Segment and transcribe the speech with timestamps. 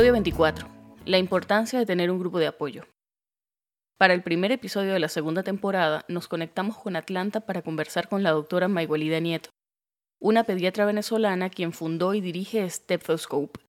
[0.00, 0.66] Episodio 24.
[1.04, 2.86] La importancia de tener un grupo de apoyo.
[3.98, 8.22] Para el primer episodio de la segunda temporada, nos conectamos con Atlanta para conversar con
[8.22, 9.50] la doctora Maiguelida Nieto,
[10.18, 13.60] una pediatra venezolana quien fundó y dirige Stethoscope.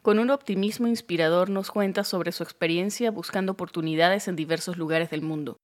[0.00, 5.20] Con un optimismo inspirador nos cuenta sobre su experiencia buscando oportunidades en diversos lugares del
[5.20, 5.58] mundo,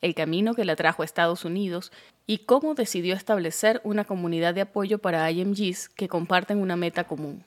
[0.00, 1.92] el camino que la trajo a Estados Unidos
[2.26, 7.44] y cómo decidió establecer una comunidad de apoyo para IMGs que comparten una meta común,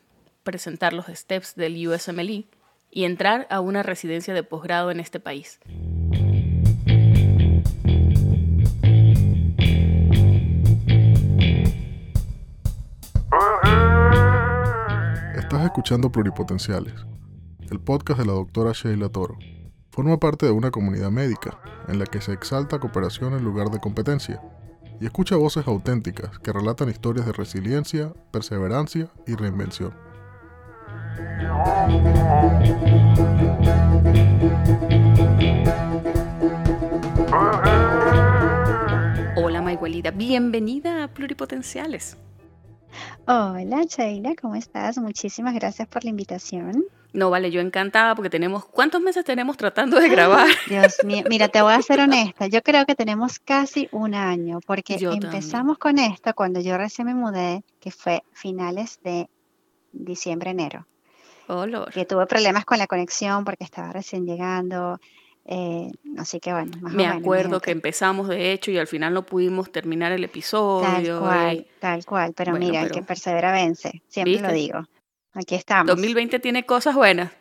[0.48, 2.46] presentar los steps del USMLE
[2.90, 5.60] y entrar a una residencia de posgrado en este país.
[15.36, 16.94] Estás escuchando Pluripotenciales,
[17.70, 19.38] el podcast de la doctora Sheila Toro.
[19.92, 21.60] Forma parte de una comunidad médica
[21.90, 24.42] en la que se exalta cooperación en lugar de competencia
[25.02, 30.07] y escucha voces auténticas que relatan historias de resiliencia, perseverancia y reinvención.
[39.36, 42.18] Hola Maiguelida, bienvenida a Pluripotenciales.
[43.26, 44.98] Hola Sheila, ¿cómo estás?
[44.98, 46.86] Muchísimas gracias por la invitación.
[47.14, 50.48] No, vale, yo encantada porque tenemos, ¿cuántos meses tenemos tratando de grabar?
[50.70, 54.60] Dios mío, mira, te voy a ser honesta, yo creo que tenemos casi un año
[54.66, 59.30] porque Yo empezamos con esto cuando yo recién me mudé, que fue finales de
[60.06, 60.86] diciembre, enero,
[61.48, 61.92] Oh, Lord.
[61.94, 65.00] que tuve problemas con la conexión porque estaba recién llegando,
[65.46, 68.88] eh, así que bueno, más o Me menos, acuerdo que empezamos de hecho y al
[68.88, 71.20] final no pudimos terminar el Tal episodio.
[71.22, 74.84] cual, y- tal cual, pero Bueno, mira, el que persevera vence, siempre lo digo.
[75.34, 75.88] Aquí estamos.
[75.96, 77.32] 2020 tiene cosas buenas.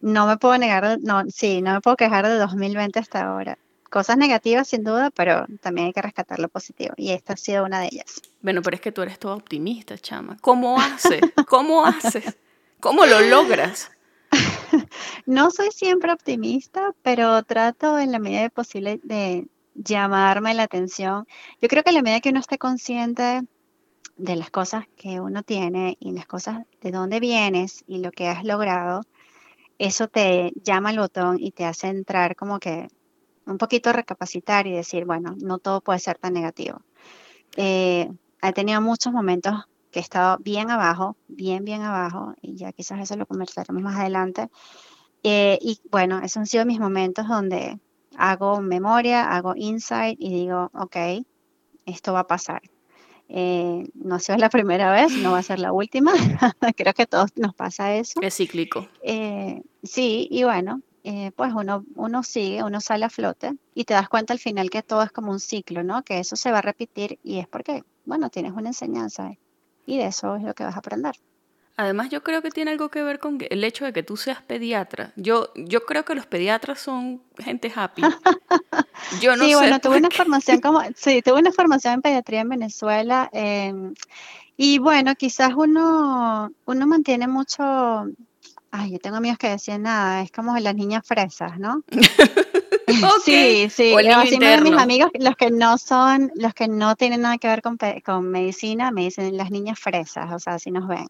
[0.00, 3.58] No me puedo negar, no, sí, no me puedo quejar de 2020 hasta ahora.
[3.96, 7.64] Cosas negativas sin duda, pero también hay que rescatar lo positivo y esta ha sido
[7.64, 8.20] una de ellas.
[8.42, 10.36] Bueno, pero es que tú eres toda optimista, chama.
[10.42, 11.22] ¿Cómo haces?
[11.48, 12.36] ¿Cómo haces?
[12.78, 13.90] ¿Cómo lo logras?
[15.24, 21.26] No soy siempre optimista, pero trato en la medida de posible de llamarme la atención.
[21.62, 23.44] Yo creo que en la medida que uno esté consciente
[24.18, 28.28] de las cosas que uno tiene y las cosas de dónde vienes y lo que
[28.28, 29.04] has logrado,
[29.78, 32.88] eso te llama el botón y te hace entrar como que
[33.46, 36.80] un poquito recapacitar y decir, bueno, no todo puede ser tan negativo.
[37.56, 38.10] Eh,
[38.42, 39.54] he tenido muchos momentos
[39.90, 43.96] que he estado bien abajo, bien, bien abajo, y ya quizás eso lo conversaremos más
[43.96, 44.48] adelante.
[45.22, 47.78] Eh, y bueno, esos han sido mis momentos donde
[48.16, 50.96] hago memoria, hago insight y digo, ok,
[51.86, 52.62] esto va a pasar.
[53.28, 56.12] Eh, no ha sido la primera vez, no va a ser la última.
[56.76, 58.20] Creo que a todos nos pasa eso.
[58.20, 58.86] Es cíclico.
[59.02, 63.94] Eh, sí, y bueno, eh, pues uno, uno sigue, uno sale a flote y te
[63.94, 66.02] das cuenta al final que todo es como un ciclo, ¿no?
[66.02, 69.38] Que eso se va a repetir y es porque, bueno, tienes una enseñanza ¿eh?
[69.86, 71.14] y de eso es lo que vas a aprender.
[71.76, 74.42] Además, yo creo que tiene algo que ver con el hecho de que tú seas
[74.42, 75.12] pediatra.
[75.14, 78.02] Yo, yo creo que los pediatras son gente happy.
[79.22, 82.40] Yo no sí, sé bueno, tuve una formación como, sí, tuve una formación en pediatría
[82.40, 83.94] en Venezuela em,
[84.56, 88.08] y bueno, quizás uno, uno mantiene mucho,
[88.78, 91.82] ay, yo tengo amigos que decían nada, es como las niñas fresas, ¿no?
[92.88, 93.24] Ok.
[93.24, 97.22] Sí, sí, O así me mis amigos, los que no son, los que no tienen
[97.22, 100.86] nada que ver con, con medicina, me dicen las niñas fresas, o sea, así nos
[100.86, 101.06] ven.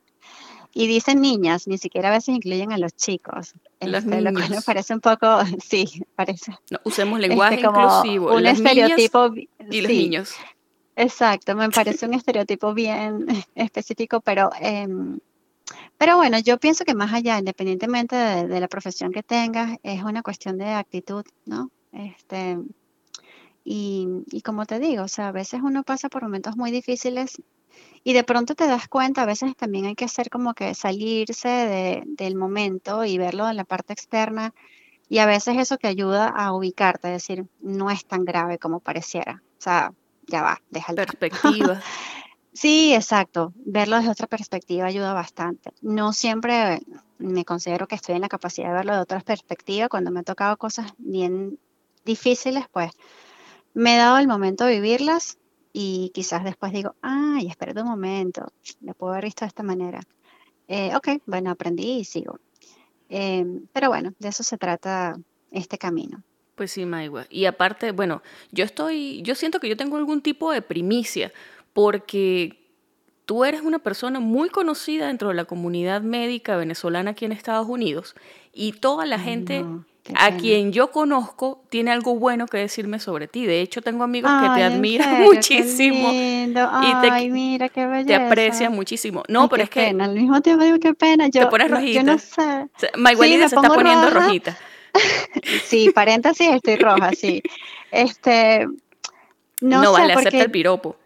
[0.72, 4.50] Y dicen niñas, ni siquiera a veces incluyen a los chicos, Los este, lo cual
[4.50, 5.26] me parece un poco,
[5.62, 8.34] sí, parece No, usemos lenguaje este, como inclusivo.
[8.34, 8.68] un las niñas
[8.98, 10.34] estereotipo, bi- y los sí, niños.
[10.96, 15.18] exacto, me parece un estereotipo bien específico, pero, em,
[15.98, 20.02] pero bueno, yo pienso que más allá, independientemente de, de la profesión que tengas, es
[20.02, 21.70] una cuestión de actitud, ¿no?
[21.92, 22.58] Este,
[23.64, 27.40] y, y como te digo, o sea, a veces uno pasa por momentos muy difíciles
[28.04, 31.48] y de pronto te das cuenta, a veces también hay que hacer como que salirse
[31.48, 34.54] de- del momento y verlo en la parte externa
[35.08, 39.42] y a veces eso te ayuda a ubicarte, decir, no es tan grave como pareciera,
[39.58, 39.92] o sea,
[40.28, 40.96] ya va, déjalo.
[40.96, 41.80] Perspectiva.
[42.56, 43.52] Sí, exacto.
[43.66, 45.72] Verlo desde otra perspectiva ayuda bastante.
[45.82, 46.80] No siempre
[47.18, 49.90] me considero que estoy en la capacidad de verlo de otra perspectiva.
[49.90, 51.58] Cuando me ha tocado cosas bien
[52.06, 52.92] difíciles, pues
[53.74, 55.36] me he dado el momento de vivirlas
[55.74, 58.46] y quizás después digo, ay, espérate un momento,
[58.80, 60.00] lo puedo haber visto de esta manera.
[60.66, 62.38] Eh, ok, bueno, aprendí y sigo.
[63.10, 65.14] Em, pero bueno, de eso se trata
[65.50, 66.22] este camino.
[66.54, 67.26] Pues sí, Maigua.
[67.28, 71.30] Y aparte, bueno, yo estoy, yo siento que yo tengo algún tipo de primicia,
[71.76, 72.58] porque
[73.26, 77.68] tú eres una persona muy conocida dentro de la comunidad médica venezolana aquí en Estados
[77.68, 78.14] Unidos,
[78.54, 79.84] y toda la Ay, gente no.
[80.14, 83.44] a quien yo conozco tiene algo bueno que decirme sobre ti.
[83.44, 86.08] De hecho, tengo amigos que te admiran muchísimo.
[86.12, 89.22] y te, mira, qué te aprecian muchísimo.
[89.28, 89.88] No, pero es que.
[89.88, 91.28] Al mismo tiempo digo, qué pena.
[91.28, 92.00] Yo, te pones rojita.
[92.00, 92.68] Yo no sé.
[93.18, 94.56] se está poniendo rojita.
[95.64, 97.42] sí, paréntesis, estoy roja, sí.
[97.90, 98.66] Este.
[99.60, 100.96] No, no vale hacerte el piropo.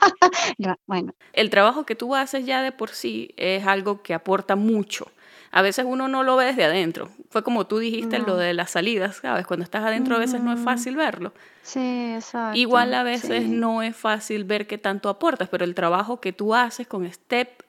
[0.86, 1.14] bueno.
[1.32, 5.06] El trabajo que tú haces ya de por sí es algo que aporta mucho
[5.52, 7.10] a veces uno no lo ve desde adentro.
[7.28, 9.46] Fue como tú dijiste lo de las salidas, ¿sabes?
[9.46, 11.32] Cuando estás adentro a veces no es fácil verlo.
[11.62, 12.56] Sí, exacto.
[12.56, 16.54] Igual a veces no es fácil ver qué tanto aportas, pero el trabajo que tú
[16.54, 17.62] haces con Step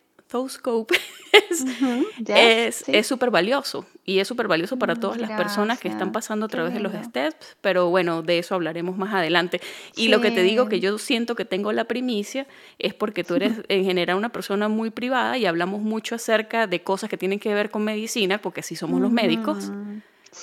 [0.49, 0.95] Scope
[2.37, 6.49] es súper valioso y es súper valioso para todas las personas que están pasando a
[6.49, 9.61] través de los steps, pero bueno, de eso hablaremos más adelante.
[9.95, 12.47] Y lo que te digo que yo siento que tengo la primicia
[12.79, 16.81] es porque tú eres en general una persona muy privada y hablamos mucho acerca de
[16.81, 19.71] cosas que tienen que ver con medicina, porque sí somos los médicos.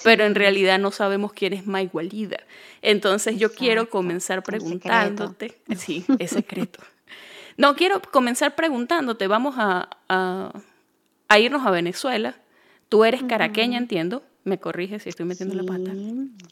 [0.05, 2.41] Pero en realidad no sabemos quién es Mike Walida.
[2.83, 5.59] Entonces yo quiero comenzar preguntándote.
[5.77, 6.81] Sí, es secreto.
[7.59, 12.37] No, quiero comenzar preguntándote, vamos a, a, irnos a Venezuela.
[12.89, 14.23] Tú eres caraqueña, entiendo.
[14.45, 15.93] Me corrige si estoy metiendo la pata.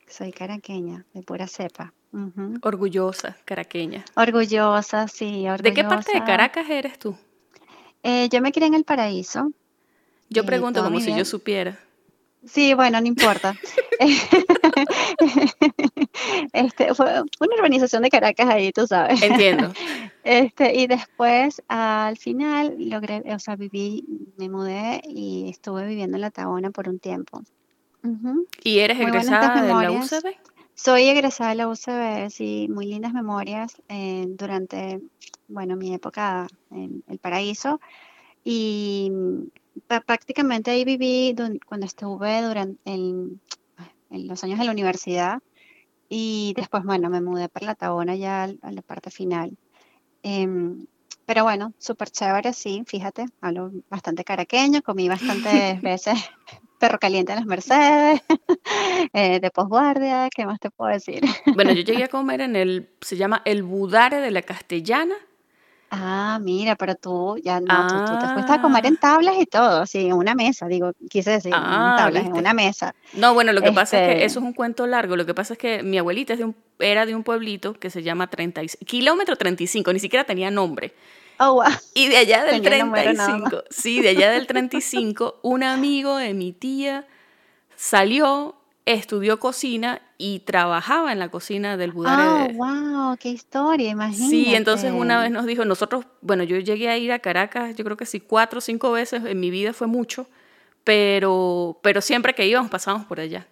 [0.09, 1.95] Soy caraqueña, de pura cepa.
[2.61, 4.05] Orgullosa, caraqueña.
[4.17, 5.63] Orgullosa, sí, orgullosa.
[5.63, 7.17] ¿De qué parte de Caracas eres tú?
[8.03, 9.53] Eh, yo me crié en el paraíso.
[10.29, 11.79] Yo eh, pregunto como si yo supiera.
[12.45, 13.55] Sí, bueno, no importa.
[16.53, 17.07] este, fue
[17.41, 19.23] una urbanización de Caracas ahí, tú sabes.
[19.23, 19.73] Entiendo.
[20.29, 24.05] Este, y después, al final, logré, o sea, viví,
[24.37, 27.45] me mudé y estuve viviendo en La Tabona por un tiempo.
[28.65, 30.35] ¿Y eres egresada de la UCB?
[30.75, 35.01] Soy egresada de la UCB, sí, muy lindas memorias eh, durante,
[35.47, 37.81] bueno, mi época en El Paraíso.
[38.45, 39.11] Y
[40.05, 41.35] prácticamente ahí viví
[41.67, 43.41] cuando estuve durante en,
[44.11, 45.43] los años de la universidad
[46.09, 49.57] y después, bueno, me mudé para la Tabona ya a la parte final.
[50.23, 50.87] Em,
[51.27, 56.19] pero bueno, súper chévere, sí, fíjate, hablo bastante caraqueño, comí bastantes veces
[56.79, 58.21] perro caliente en las Mercedes,
[59.13, 61.23] eh, de posguardia, ¿qué más te puedo decir?
[61.55, 65.15] Bueno, yo llegué a comer en el, se llama el Budare de la Castellana,
[65.91, 68.99] Ah, mira, pero tú ya no, tú, te fuiste a comer en ah.
[69.01, 72.53] tablas y todo, sí, en una mesa, digo, quise decir, en ah, tablas, en una
[72.55, 72.95] mesa.
[73.13, 75.35] No, bueno, lo que pasa es que este eso es un cuento largo, lo que
[75.35, 78.29] pasa es que mi abuelita es de un, era de un pueblito que se llama
[78.29, 80.93] 36, kilómetro 35, ni siquiera tenía nombre.
[81.39, 81.65] Oh, wow.
[81.95, 87.07] Y de allá del 35, sí, de allá del 35, un amigo de mi tía
[87.77, 88.57] salió
[88.87, 92.55] estudió cocina y trabajaba en la cocina del Budare.
[92.55, 93.17] ¡Oh, wow!
[93.19, 93.91] ¡Qué historia!
[93.91, 94.31] Imagínate.
[94.31, 97.85] Sí, entonces una vez nos dijo, nosotros, bueno, yo llegué a ir a Caracas, yo
[97.85, 100.29] creo que sí, cuatro o cinco veces en mi vida fue mucho,
[100.85, 103.47] pero, pero siempre que íbamos pasábamos por allá.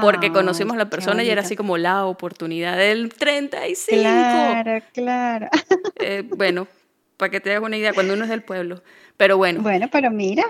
[0.00, 4.00] Porque conocimos a la persona y era así como la oportunidad del 35.
[4.00, 5.48] Claro, claro.
[6.00, 6.68] Eh, bueno,
[7.16, 8.82] para que te hagas una idea, cuando uno es del pueblo.
[9.16, 9.62] Pero bueno.
[9.62, 10.44] Bueno, pero mira,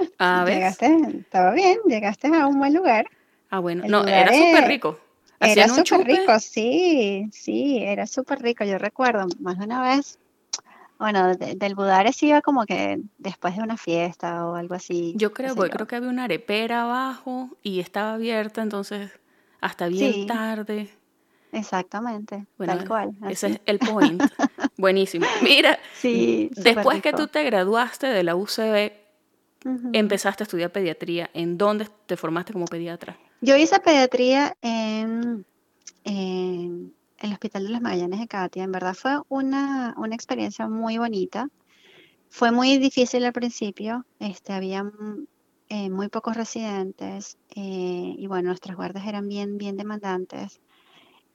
[0.44, 3.06] llegaste, estaba bien, llegaste a un buen lugar.
[3.50, 4.98] Ah, bueno, no, era súper rico.
[5.40, 8.64] Era súper rico, sí, sí, era súper rico.
[8.64, 10.18] Yo recuerdo más de una vez,
[10.98, 15.14] bueno, del Budares iba como que después de una fiesta o algo así.
[15.16, 19.12] Yo creo, porque creo que había una arepera abajo y estaba abierta, entonces
[19.60, 20.90] hasta bien tarde.
[21.52, 23.14] Exactamente, tal cual.
[23.28, 24.22] Ese es el point.
[24.76, 25.26] Buenísimo.
[25.42, 28.92] Mira, sí, después que tú te graduaste de la UCB,
[29.92, 31.30] empezaste a estudiar pediatría.
[31.34, 33.18] ¿En dónde te formaste como pediatra?
[33.40, 35.44] Yo hice pediatría en,
[36.04, 38.64] el Hospital de los Magallanes de Katia.
[38.64, 41.48] En verdad fue una, experiencia muy bonita.
[42.30, 44.04] Fue muy difícil al principio.
[44.18, 44.90] Este, había
[45.68, 50.60] eh, muy pocos residentes eh, y bueno, nuestras guardias eran bien, bien demandantes.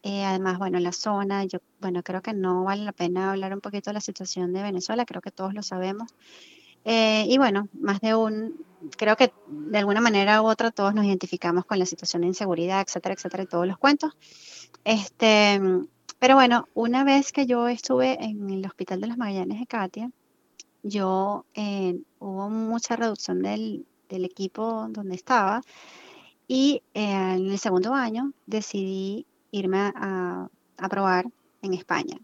[0.04, 3.62] Eh, además, bueno, la zona, yo, bueno, creo que no vale la pena hablar un
[3.62, 6.14] poquito de la situación de Venezuela, creo que todos lo sabemos.
[6.86, 8.66] Y bueno, más de un,
[8.98, 12.82] creo que de alguna manera u otra todos nos identificamos con la situación de inseguridad,
[12.82, 14.14] etcétera, etcétera, y todos los cuentos.
[14.84, 15.62] Este,
[16.20, 20.12] pero bueno, una vez que yo estuve en el Hospital de los Magallanes de Katia,
[20.84, 25.62] yo eh, hubo mucha reducción del, equipo donde estaba
[26.48, 30.50] y eh, en el segundo año decidí irme a,
[30.90, 31.26] probar
[31.64, 32.20] en España.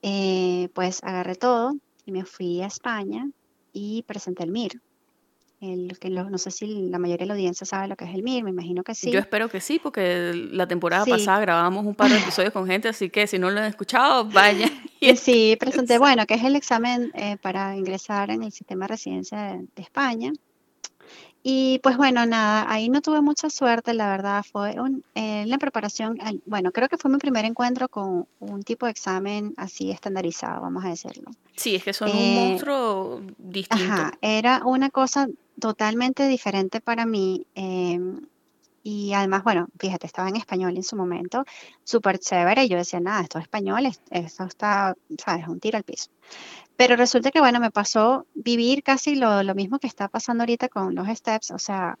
[0.00, 1.74] Eh, pues agarré todo
[2.06, 3.28] y me fui a España
[3.72, 4.80] y presenté el MIR,
[5.60, 8.22] el, que no sé si la mayoría de la audiencia sabe lo que es el
[8.22, 9.10] MIR, me imagino que sí.
[9.10, 12.88] Yo espero que sí, porque la temporada pasada grabamos un par de episodios con gente,
[12.88, 14.70] así que si no lo han escuchado, vayan.
[15.16, 19.58] sí, presenté, bueno, que es el examen eh, para ingresar en el sistema de residencia
[19.74, 20.32] de, España.
[21.42, 25.56] Y pues bueno, nada, ahí no tuve mucha suerte, la verdad, fue un, eh, la
[25.56, 30.60] preparación, bueno, creo que fue mi primer encuentro con un tipo de examen así estandarizado,
[30.60, 31.30] vamos a decirlo.
[31.56, 33.92] Sí, es que son un eh, monstruo distinto.
[33.92, 35.28] Ajá, era una cosa
[35.58, 37.46] totalmente diferente para mí.
[37.54, 38.20] Em,
[38.82, 41.44] y además, bueno, fíjate, estaba en español en su momento,
[41.84, 42.64] súper chévere.
[42.64, 45.48] Y yo decía, nada, esto es español, esto está, ¿sabes?
[45.48, 46.10] Un tiro al piso.
[46.76, 50.94] Pero resulta que, bueno, me pasó vivir casi lo, mismo que está pasando ahorita con
[50.94, 51.50] los steps.
[51.50, 51.98] O sea,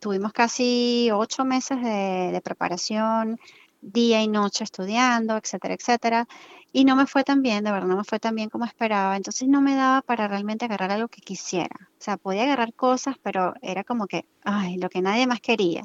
[0.00, 3.38] tuvimos casi ocho meses de, de preparación,
[3.80, 6.26] día y noche estudiando, etcétera, etcétera.
[6.72, 9.16] Y no me fue tan bien, de verdad, no me fue tan bien como esperaba.
[9.16, 11.76] Entonces no me daba para realmente agarrar algo que quisiera.
[11.92, 15.84] O sea, podía agarrar cosas, pero era como que, ay, lo que nadie más quería.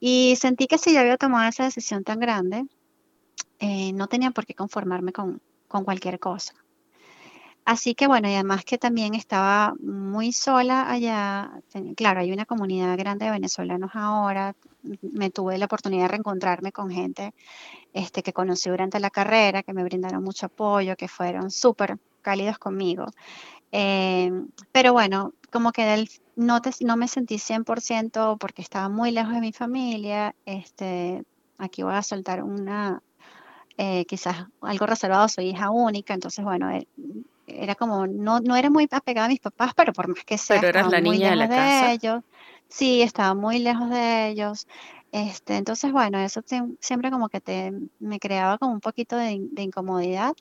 [0.00, 2.64] Y sentí que si yo había tomado esa decisión tan grande,
[3.58, 6.54] eh, no tenía por qué conformarme con, con cualquier cosa.
[7.68, 11.50] Así que bueno, y además que también estaba muy sola allá.
[11.96, 14.54] Claro, hay una comunidad grande de venezolanos ahora.
[15.02, 17.34] Me tuve la oportunidad de reencontrarme con gente
[17.92, 22.56] este, que conocí durante la carrera, que me brindaron mucho apoyo, que fueron súper cálidos
[22.58, 23.04] conmigo.
[23.70, 24.32] Eh,
[24.72, 29.40] pero bueno, como que del, no, no me sentí 100% porque estaba muy lejos de
[29.40, 30.34] mi familia.
[30.44, 31.24] Este,
[31.58, 33.02] aquí voy a soltar una,
[33.76, 36.86] eh, quizás algo reservado, soy hija única, entonces bueno, eh,
[37.46, 40.60] era como, no, no era muy apegada a mis papás, pero por más que sea,
[40.60, 41.92] pero eras la niña de la casa.
[41.92, 42.22] ellos.
[42.68, 44.66] Sí, estaba muy lejos de ellos.
[45.10, 46.42] Este, entonces, bueno, eso
[46.80, 50.34] siempre como que te, me creaba como un poquito de, de incomodidad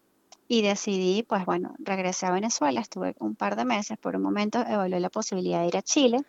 [0.48, 4.60] y decidí, pues bueno, regresé a Venezuela, estuve un par de meses, por un momento
[4.60, 6.20] evalué la posibilidad de ir a Chile.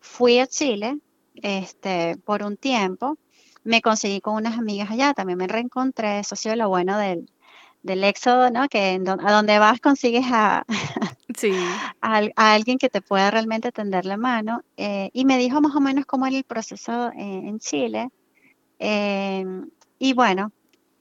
[0.00, 0.98] Fui a Chile
[1.34, 3.16] este, por un tiempo,
[3.64, 7.30] me conseguí con unas amigas allá, también me reencontré, eso ha sido lo bueno del,
[7.82, 8.68] del éxodo, ¿no?
[8.68, 10.64] Que a donde vas consigues a,
[11.36, 11.52] sí.
[12.00, 14.62] a, alguien que te pueda realmente tender la mano.
[14.76, 18.10] Eh, y me dijo más o menos cómo era el proceso eh, en Chile.
[18.78, 19.44] Eh,
[19.98, 20.52] y bueno,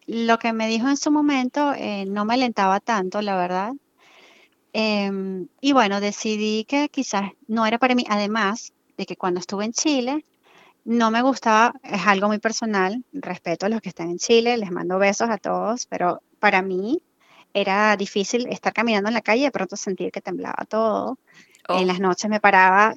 [0.09, 3.73] lo que me dijo en su momento eh, no me alentaba tanto, la verdad.
[4.73, 9.65] Em, y bueno, decidí que quizás no era para mí, además de que cuando estuve
[9.65, 10.25] en Chile,
[10.83, 14.71] no me gustaba, es algo muy personal, respeto a los que están en Chile, les
[14.71, 17.01] mando besos a todos, pero para mí
[17.53, 21.19] era difícil estar caminando en la calle y de pronto sentir que temblaba todo.
[21.67, 21.85] En oh.
[21.85, 22.95] las noches me paraba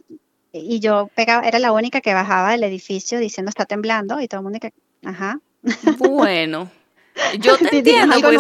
[0.51, 4.41] y yo pegaba, era la única que bajaba del edificio diciendo está temblando y todo
[4.41, 4.73] el mundo que,
[5.05, 5.41] ajá.
[5.99, 6.71] Bueno.
[7.39, 8.39] Yo te entiendo, porque,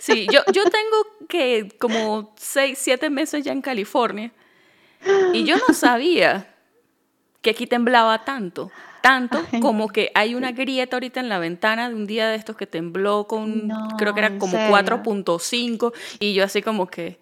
[0.00, 4.32] Sí, yo, yo tengo que como seis, siete meses ya en California
[5.32, 6.54] y yo no sabía
[7.42, 8.70] que aquí temblaba tanto,
[9.02, 12.56] tanto como que hay una grieta ahorita en la ventana de un día de estos
[12.56, 17.18] que tembló con, creo que era como 4.5 y yo así como que...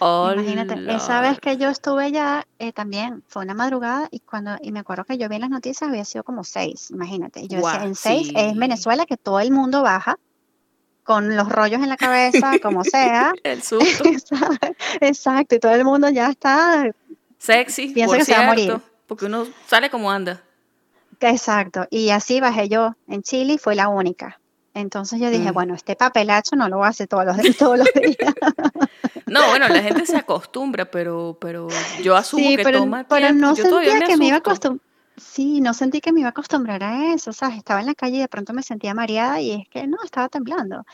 [0.00, 4.72] Imagínate, esa vez que yo estuve ya eh, también fue una madrugada y cuando y
[4.72, 7.46] me acuerdo que yo vi en las noticias había sido como seis, imagínate.
[7.48, 10.18] Yo decía, en seis es Venezuela que todo el mundo baja
[11.04, 13.32] con los rollos en la cabeza, como sea.
[13.42, 14.04] el susto.
[15.00, 16.90] Exacto, y todo el mundo ya está
[17.38, 18.80] sexy, piensa que se va a morir.
[19.06, 20.42] Porque uno sale como anda.
[21.20, 24.40] Exacto, y así bajé yo en Chile y fue la única.
[24.74, 25.54] Entonces yo dije, mm.
[25.54, 28.34] bueno, este papelacho no lo hace todos los, todos los días.
[29.26, 31.68] No, bueno, la gente se acostumbra, pero, pero
[32.02, 34.86] yo asumo que pero, toma pero no sentía que me iba a acostumbrar.
[35.16, 37.94] Sí, no sentí que me iba a acostumbrar a eso, o sea, estaba en la
[37.94, 40.84] calle y de pronto me sentía mareada y es que no, estaba temblando.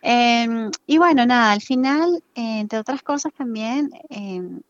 [0.00, 4.60] Em, y bueno, nada, al final, entre otras cosas también, em,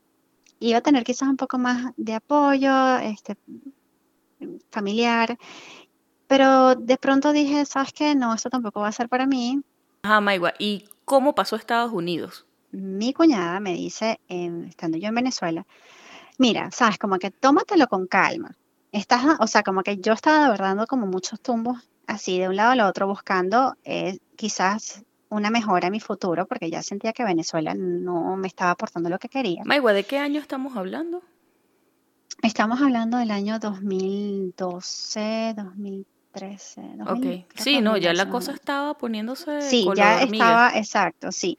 [0.59, 3.37] iba a tener quizás un poco más de apoyo este,
[4.71, 5.37] familiar,
[6.33, 8.15] pero de pronto dije, ¿sabes qué?
[8.15, 9.61] No, esto tampoco va a ser para mí.
[10.01, 12.47] Ajá, Maigua, ¿y cómo pasó a Estados Unidos?
[12.71, 15.67] Mi cuñada me dice, estando yo en Venezuela,
[16.39, 18.57] mira, sabes, como que tómatelo con calma.
[18.91, 22.47] Estás, o sea, como que yo estaba de verdad dando como muchos tumbos así de
[22.47, 27.13] un lado al otro buscando eh, quizás una mejora en mi futuro porque ya sentía
[27.13, 29.61] que Venezuela no me estaba aportando lo que quería.
[29.65, 31.21] Maigua, ¿de qué año estamos hablando?
[32.41, 36.12] Estamos hablando del año 2012, 2013.
[36.35, 39.61] Ok, sí, no, ya la cosa estaba poniéndose.
[39.61, 41.57] Sí, ya estaba, exacto, sí.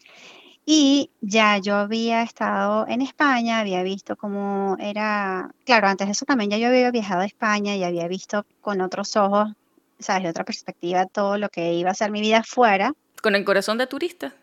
[0.66, 6.24] Y ya yo había estado en España, había visto cómo era, claro, antes de eso
[6.24, 9.50] también ya yo había viajado a España y había visto con otros ojos,
[9.98, 12.94] sabes, de otra perspectiva todo lo que iba a ser mi vida fuera.
[13.22, 14.34] Con el corazón de turista.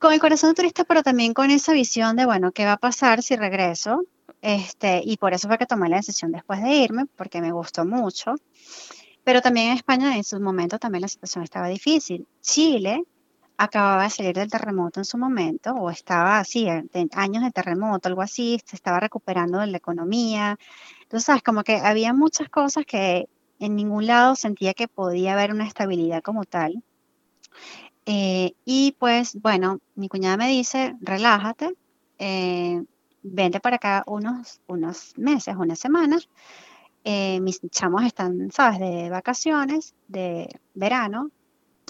[0.00, 2.76] Con el corazón de turista, pero también con esa visión de, bueno, ¿qué va a
[2.76, 4.04] pasar si regreso?
[4.40, 7.84] Este, y por eso fue que tomé la decisión después de irme, porque me gustó
[7.84, 8.34] mucho.
[9.24, 12.26] Pero también en España en sus momentos también la situación estaba difícil.
[12.40, 13.04] Chile,
[13.56, 18.22] acababa de salir del terremoto en su momento, o estaba así, años de terremoto, algo
[18.22, 20.58] así, se estaba recuperando de la economía.
[21.02, 21.42] Entonces, ¿sabes?
[21.42, 23.28] como que había muchas cosas que
[23.60, 26.82] en ningún lado sentía que podía haber una estabilidad como tal.
[28.06, 31.74] Eh, y pues, bueno, mi cuñada me dice, relájate,
[32.18, 32.82] eh,
[33.22, 36.28] vente para acá unos, unos meses, unas semanas.
[37.04, 41.30] Eh, mis chamos están, ¿sabes?, de vacaciones, de verano,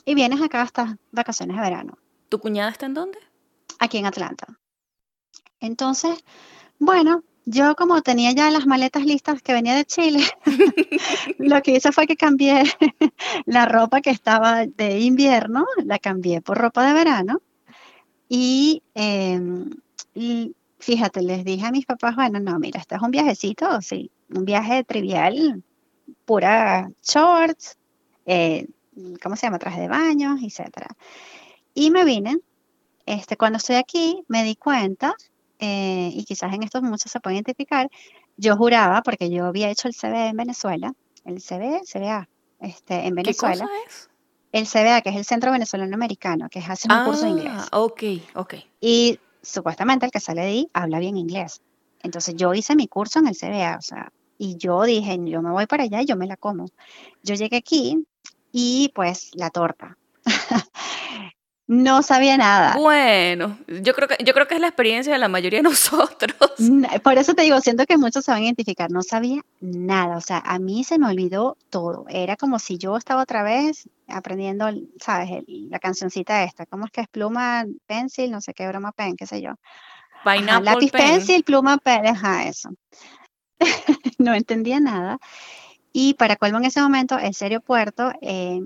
[0.04, 1.98] y vienes acá a estas vacaciones de verano.
[2.28, 3.18] ¿Tu cuñada está en dónde?
[3.78, 4.58] Aquí en Atlanta.
[5.60, 6.24] Entonces,
[6.78, 10.24] bueno, yo como tenía ya las maletas listas que venía de Chile,
[11.38, 12.62] lo que hice fue que cambié
[13.46, 17.42] la ropa que estaba de invierno, la cambié por ropa de verano.
[18.28, 19.70] Y, em,
[20.14, 24.10] y fíjate, les dije a mis papás, bueno, no, mira, este es un viajecito, sí,
[24.30, 25.62] un viaje trivial,
[26.24, 27.78] pura shorts,
[28.26, 28.66] eh,
[29.22, 29.60] ¿cómo se llama?
[29.60, 30.88] Traje de baño, etcétera.
[31.72, 32.36] Y me vine,
[33.06, 35.14] este, cuando estoy aquí, me di cuenta,
[35.60, 37.88] eh, y quizás en estos muchos se pueden identificar,
[38.36, 40.92] yo juraba, porque yo había hecho el CBA en Venezuela,
[41.24, 43.54] el CBA, CBA, este, en Venezuela.
[43.54, 44.08] ¿Qué cosa es?
[44.50, 47.52] El CBA, que es el Centro Venezolano Americano, que es hacer un curso de inglés.
[47.54, 48.02] Ah, ok,
[48.34, 48.54] ok.
[48.80, 51.60] Y supuestamente el que sale de ahí habla bien inglés.
[52.02, 55.50] Entonces yo hice mi curso en el CBA, o sea, y yo dije, yo me
[55.50, 56.66] voy para allá y yo me la como.
[57.22, 58.04] Yo llegué aquí
[58.50, 59.96] y pues la torta.
[61.72, 62.74] No sabía nada.
[62.76, 66.36] Bueno, yo creo que yo creo que es la experiencia de la mayoría de nosotros.
[67.02, 70.20] Por eso te digo, siento que muchos se van a identificar, no sabía nada, o
[70.20, 72.04] sea, a mí se me olvidó todo.
[72.10, 74.68] Era como si yo estaba otra vez aprendiendo,
[75.00, 79.16] sabes, la cancioncita esta, ¿cómo es que es pluma, pencil, no sé qué broma pen,
[79.16, 79.54] qué sé yo.
[80.24, 82.68] lápiz pencil, pluma pen, ajá, eso.
[84.18, 85.18] no entendía nada.
[85.94, 88.60] Y para colmo en ese momento, ese aeropuerto eh,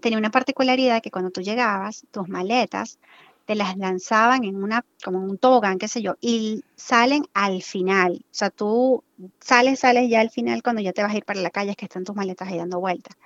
[0.00, 2.98] tenía una particularidad que cuando tú llegabas, tus maletas
[3.44, 8.24] te las lanzaban en una, como un tobogán, qué sé yo, y salen al final.
[8.24, 9.02] O sea, tú
[9.40, 11.76] sales, sales ya al final cuando ya te vas a ir para la calle, es
[11.76, 13.16] que están tus maletas ahí dando vueltas.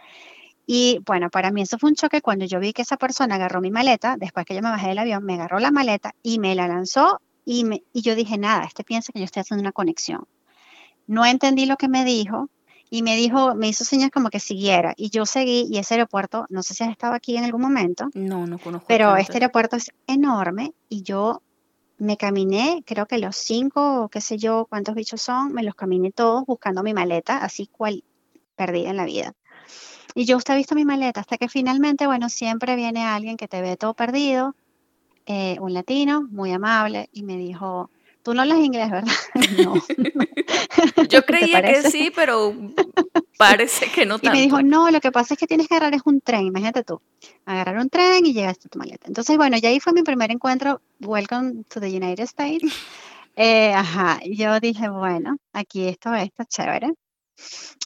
[0.67, 3.61] Y bueno, para mí eso fue un choque cuando yo vi que esa persona agarró
[3.61, 6.55] mi maleta, después que yo me bajé del avión, me agarró la maleta y me
[6.55, 7.65] la lanzó y,
[7.95, 10.27] yo dije, nada, este piensa que yo estoy haciendo una conexión.
[11.07, 12.51] No entendí lo que me dijo,
[12.91, 16.47] y me dijo, me hizo señas como que siguiera y yo seguí y ese aeropuerto,
[16.49, 18.09] no sé si has estado aquí en algún momento.
[18.15, 18.87] No, no conozco.
[18.89, 21.43] Pero este aeropuerto es enorme y yo
[21.99, 25.75] me caminé, creo que los cinco o qué sé yo cuántos bichos son, me los
[25.75, 28.05] caminé todos buscando mi maleta, así cual
[28.55, 29.35] perdida en la vida.
[30.15, 33.49] Y yo usted ha visto mi maleta hasta que finalmente, bueno, siempre viene alguien que
[33.49, 34.55] te ve todo perdido,
[35.27, 37.91] eh, un latino muy amable y me dijo,
[38.27, 39.13] Tú no hablas inglés, ¿verdad?
[39.65, 39.75] No.
[41.09, 42.53] Yo creía que sí, pero
[43.39, 44.37] parece que no tanto.
[44.37, 46.45] Y me dijo, no, lo que pasa es que tienes que agarrar es un tren,
[46.45, 47.01] imagínate tú.
[47.45, 49.07] Agarrar un tren y llegaste a tu maleta.
[49.07, 52.65] Entonces, bueno, ya ahí fue mi primer encuentro, Welcome to the United States.
[53.39, 56.95] Eh, ajá, yo dije, bueno, aquí esto está chévere.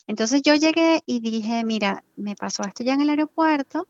[0.06, 3.88] Entonces yo llegué y dije, mira, me pasó esto ya en el aeropuerto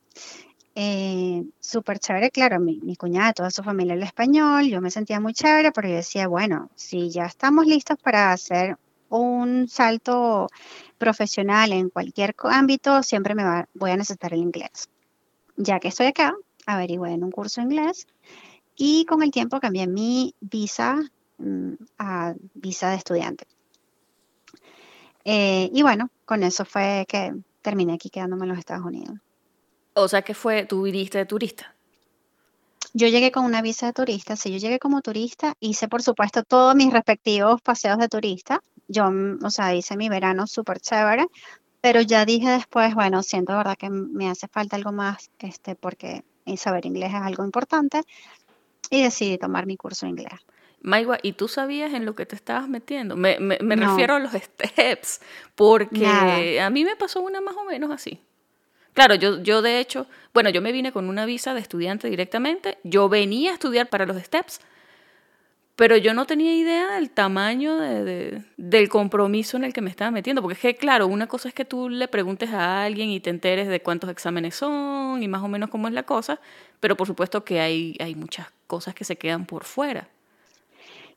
[0.82, 5.34] eh, súper chévere, claro, mi, cuñada, toda su familia el español, yo me sentía muy
[5.34, 8.78] chévere, pero yo decía, bueno, si ya estamos listos para hacer
[9.10, 10.48] un salto
[10.96, 14.88] profesional en cualquier ámbito, siempre me voy a necesitar el inglés.
[15.58, 18.06] Ya que estoy acá, averigüé en un curso de inglés
[18.74, 20.98] y con el tiempo cambié mi visa
[21.36, 23.46] mm, a visa de estudiante.
[25.26, 29.18] Eh, y bueno, con eso fue que terminé aquí quedándome en los Estados Unidos.
[29.94, 31.74] O sea que fue, tú viniste de turista.
[32.92, 36.42] Yo llegué con una visa de turista, sí, yo llegué como turista, hice por supuesto
[36.42, 38.62] todos mis respectivos paseos de turista.
[38.88, 41.26] Yo, mm, o sea, hice mi verano súper chévere,
[41.80, 46.24] pero ya dije después, bueno, siento verdad que me hace falta algo más, este, porque
[46.56, 48.02] saber inglés es algo importante,
[48.90, 50.40] y decidí tomar mi curso de inglés.
[50.82, 53.16] Maigua, ¿y tú sabías en lo que te estabas metiendo?
[53.16, 55.20] Me, me, refiero a los steps,
[55.54, 58.20] porque a mí me pasó una más o menos así.
[58.94, 62.78] Claro, yo, yo de hecho, bueno, yo me vine con una visa de estudiante directamente,
[62.82, 64.60] yo venía a estudiar para los STEPS,
[65.76, 70.10] pero yo no tenía idea del tamaño de, del compromiso en el que me estaba
[70.10, 73.20] metiendo, porque es que, claro, una cosa es que tú le preguntes a alguien y
[73.20, 76.38] te enteres de cuántos exámenes son y más o menos cómo es la cosa,
[76.80, 80.08] pero por supuesto que hay, hay muchas cosas que se quedan por fuera.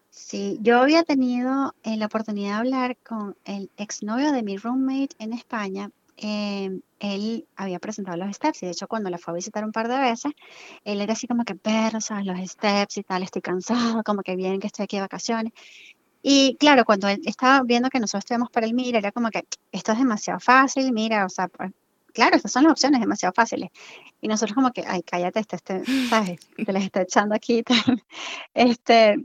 [0.10, 5.16] Sí, yo había tenido eh, la oportunidad de hablar con el exnovio de mi roommate
[5.20, 9.36] en España Em, él había presentado los steps y de hecho cuando la fue a
[9.36, 10.32] visitar un par de veces,
[10.86, 12.00] él era así como que, pero.
[12.24, 15.54] Los steps y tal, estoy cansado, como que bien que estoy aquí de vacaciones.
[16.22, 19.46] Y claro, cuando él estaba viendo que nosotros estudiamos para el MIR, era como que
[19.72, 21.72] esto es demasiado fácil, mira, o sea, pues,
[22.14, 23.70] claro, estas son las opciones demasiado fáciles.
[24.22, 26.40] Y nosotros como que, ay, cállate, este, este, ¿sabes?
[26.56, 27.64] Te les está echando aquí.
[28.54, 29.18] Este,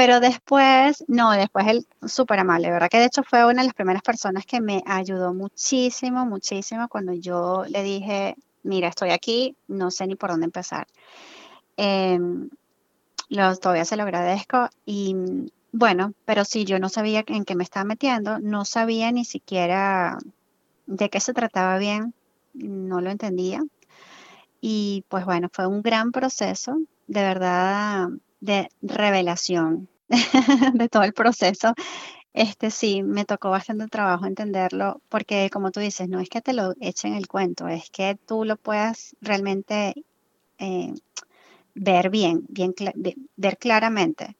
[0.00, 2.88] pero después, no, después él súper amable, ¿verdad?
[2.88, 7.12] Que de hecho fue una de las primeras personas que me ayudó muchísimo, muchísimo cuando
[7.12, 10.86] yo le dije, mira, estoy aquí, no sé ni por dónde empezar.
[11.76, 12.18] Eh,
[13.60, 15.14] todavía se lo agradezco y
[15.70, 20.16] bueno, pero sí, yo no sabía en qué me estaba metiendo, no sabía ni siquiera
[20.86, 22.14] de qué se trataba bien,
[22.54, 23.62] no lo entendía.
[24.62, 28.08] Y pues bueno, fue un gran proceso, de verdad,
[28.40, 29.89] de revelación
[30.74, 31.74] de todo el proceso.
[32.32, 36.52] Este sí, me tocó bastante trabajo entenderlo, porque como tú dices, no es que te
[36.52, 39.94] lo echen el cuento, es que tú lo puedas realmente
[40.58, 40.94] eh,
[41.74, 42.72] ver bien, bien
[43.36, 44.36] ver claramente,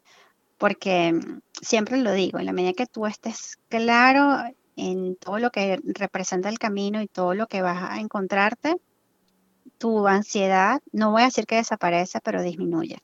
[0.58, 1.18] porque
[1.60, 4.44] siempre lo digo, en la medida que tú estés claro
[4.76, 8.76] en todo lo que representa el camino y todo lo que vas a encontrarte,
[9.78, 12.98] tu ansiedad, no voy a decir que desaparece, pero disminuye.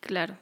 [0.00, 0.36] Claro.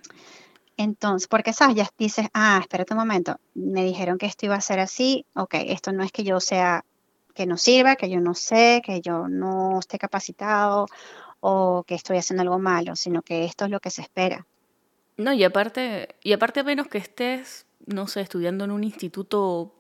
[0.77, 4.61] Entonces, porque sabes, ya dices, ah, espérate un momento, me dijeron que esto iba a
[4.61, 6.85] ser así, ok, esto no es que yo sea,
[7.35, 10.87] que no sirva, que yo no sé, que yo no esté capacitado
[11.41, 14.47] o que estoy haciendo algo malo, sino que esto es lo que se espera.
[15.17, 19.75] No, y aparte, y aparte a menos que estés, no sé, estudiando en un instituto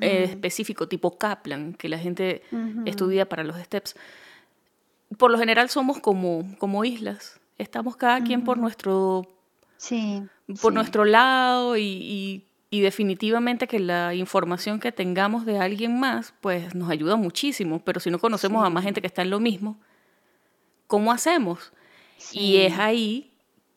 [0.00, 2.42] eh, específico tipo Kaplan, que la gente
[2.84, 3.96] estudia para los STEPS,
[5.16, 7.40] por lo general somos como, como islas.
[7.56, 9.37] Estamos cada quien por nuestro
[9.78, 10.22] sí,
[10.60, 16.90] por nuestro lado y, definitivamente que la información que tengamos de alguien más, pues nos
[16.90, 19.78] ayuda muchísimo, pero si no conocemos a más gente que está en lo mismo,
[20.86, 21.72] ¿cómo hacemos?
[22.32, 23.32] Y es ahí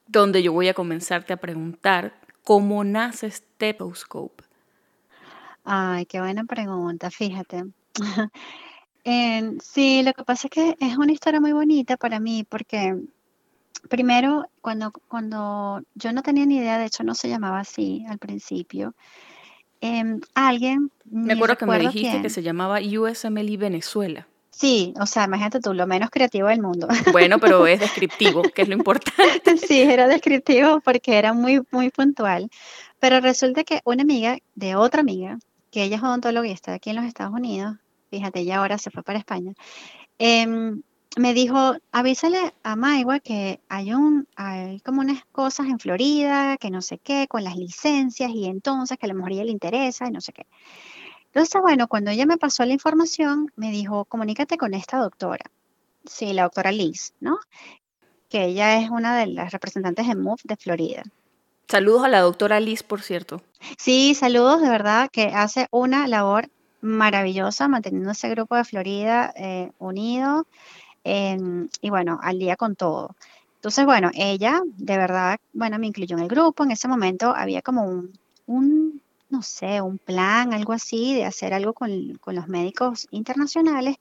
[0.08, 4.44] donde yo voy a comenzarte a preguntar cómo nace Stethoscope.
[5.64, 7.66] Ay, qué buena pregunta, fíjate.
[9.62, 12.96] sí, lo que pasa es que es una historia muy bonita para mí porque
[13.90, 18.20] primero, cuando, cuando yo no tenía ni idea, de hecho no se llamaba así al
[18.20, 18.94] principio,
[19.82, 20.92] em, alguien...
[21.06, 24.28] Me acuerdo que me dijiste que se llamaba USMLE Venezuela.
[24.50, 26.88] Sí, o sea, imagínate tú, lo menos creativo del mundo.
[27.12, 29.58] Bueno, pero es descriptivo, que es lo importante.
[29.58, 32.50] Sí, era descriptivo porque era muy, muy puntual.
[33.00, 35.40] Pero resulta que una amiga de otra amiga,
[35.72, 37.78] que ella es odontóloga y está aquí en los Estados Unidos,
[38.12, 39.54] fíjate, ella ahora se fue para España,
[40.20, 40.46] eh,
[41.18, 46.70] me dijo, avísale a Maigua que hay, un, hay como unas cosas en Florida, que
[46.72, 49.52] no sé qué, con las licencias y entonces que a lo mejor a ella le
[49.52, 50.46] interesa y no sé qué.
[51.28, 55.46] Entonces, bueno, cuando ella me pasó la información, me dijo, comunícate con esta doctora.
[56.06, 57.38] Sí, la doctora Liz, ¿no?
[58.30, 61.04] Que ella es una de las representantes de MOVE de Florida.
[61.68, 63.42] Saludos a la doctora Liz, por cierto.
[63.78, 66.50] Sí, saludos, de verdad, que hace una labor
[66.82, 70.48] maravillosa manteniendo ese grupo de Florida eh, unido
[71.04, 73.16] y bueno, al día con todo.
[73.56, 76.64] Entonces, bueno, ella de verdad, bueno, me incluyó en el grupo.
[76.64, 78.12] En ese momento había como un,
[78.48, 83.96] un no sé, un plan, algo así, de hacer algo con, con, los médicos internacionales,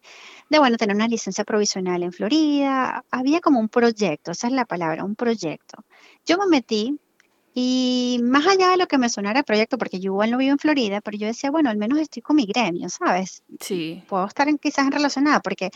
[0.49, 3.05] de, bueno, tener una licencia provisional en Florida.
[3.11, 5.85] Había como un proyecto, esa es la palabra, un proyecto.
[6.27, 6.99] Yo me metí
[7.62, 10.53] y más allá de lo que me sonara el proyecto, porque yo igual no vivo
[10.53, 13.42] en Florida, pero yo decía, bueno, al menos estoy con mi gremio, ¿sabes?
[13.61, 14.03] Sí.
[14.09, 15.70] Puedo estar en, quizás en relacionada, porque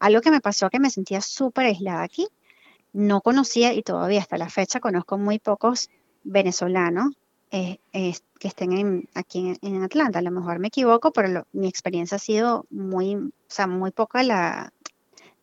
[0.00, 2.26] algo que me pasó que me sentía súper aislada aquí,
[2.92, 5.90] no conocía y todavía hasta la fecha conozco muy pocos
[6.24, 7.14] venezolanos
[7.52, 10.18] eh, que estén aquí en, Atlanta.
[10.18, 14.24] A lo mejor me equivoco, pero mi experiencia ha sido muy, o sea, muy poca
[14.24, 14.72] la,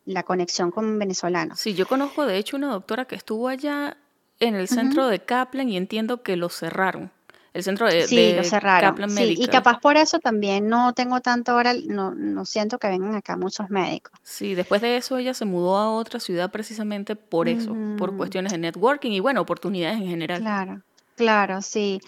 [0.04, 1.58] la conexión con venezolanos.
[1.58, 3.96] Sí, yo conozco de hecho una doctora que estuvo allá
[4.40, 7.10] en el centro de Kaplan y entiendo que lo cerraron.
[7.54, 8.90] El centro de, sí, lo cerraron.
[8.90, 12.88] Kaplan sí, y capaz por eso también no tengo tanto ahora, no, no siento que
[12.88, 14.12] vengan acá muchos médicos.
[14.22, 18.52] Sí, después de eso ella se mudó a otra ciudad precisamente por eso, por cuestiones
[18.52, 20.42] de networking y bueno, oportunidades en general.
[20.42, 20.82] Claro,
[21.14, 22.00] claro, sí.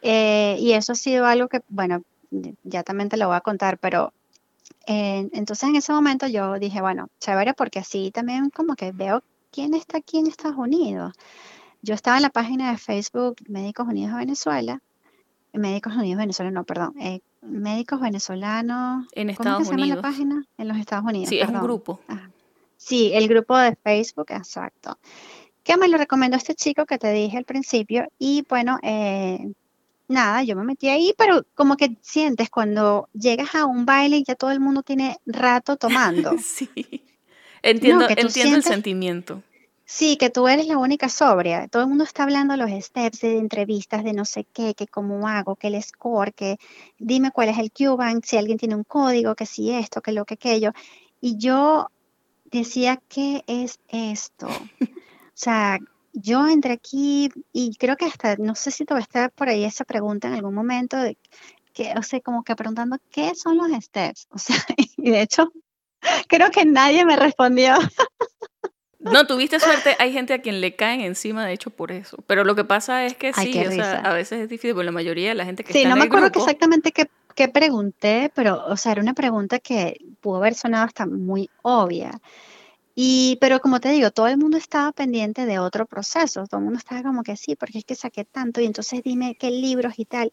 [0.00, 2.02] Eh, y eso ha sido algo que, bueno,
[2.62, 4.14] ya también te lo voy a contar, pero
[4.86, 9.22] eh, entonces en ese momento yo dije, bueno, chévere, porque así también como que veo
[9.50, 11.12] quién está aquí en Estados Unidos.
[11.84, 14.80] Yo estaba en la página de Facebook Médicos Unidos de Venezuela,
[15.52, 19.06] Médicos Unidos Venezuela, no, perdón, eh, Médicos Venezolanos.
[19.12, 20.46] En Estados ¿cómo se llama la página?
[20.56, 21.28] En los Estados Unidos.
[21.28, 22.00] Sí, es un grupo.
[22.78, 24.98] Sí, el grupo de Facebook, exacto.
[25.62, 28.06] Que me lo recomendó este chico que te dije al principio.
[28.18, 29.52] Y bueno, eh,
[30.08, 34.24] nada, yo me metí ahí, pero como que sientes cuando llegas a un baile y
[34.24, 36.32] ya todo el mundo tiene rato tomando.
[36.42, 36.70] sí.
[37.62, 39.42] Entiendo, entiendo el sentimiento.
[39.86, 41.68] Sí, que tú eres la única sobria.
[41.68, 45.28] Todo el mundo está hablando los steps de entrevistas, de no sé qué, que cómo
[45.28, 46.56] hago, que el score, que
[46.98, 50.24] dime cuál es el QBank, si alguien tiene un código, que si esto, que lo
[50.24, 50.72] que aquello.
[51.20, 51.88] Y yo
[52.44, 54.46] decía, ¿qué es esto?
[54.46, 55.78] O sea,
[56.12, 59.84] yo entré aquí y creo que hasta, no sé si todavía está por ahí esa
[59.84, 61.18] pregunta en algún momento, de
[61.72, 64.28] que, o sea, como que preguntando, ¿qué son los steps?
[64.30, 64.56] O sea,
[64.96, 65.52] y de hecho,
[66.28, 67.74] creo que nadie me respondió.
[69.04, 69.96] No, tuviste suerte.
[69.98, 72.16] Hay gente a quien le caen encima, de hecho, por eso.
[72.26, 74.92] Pero lo que pasa es que sí, o sea, a veces es difícil, porque la
[74.92, 77.08] mayoría de la gente que sí, está no en me el acuerdo grupo, exactamente qué,
[77.34, 82.18] qué pregunté, pero, o sea, era una pregunta que pudo haber sonado hasta muy obvia.
[82.94, 86.64] Y, pero como te digo, todo el mundo estaba pendiente de otro proceso, todo el
[86.64, 89.94] mundo estaba como que sí, porque es que saqué tanto y entonces dime qué libros
[89.98, 90.30] y tal.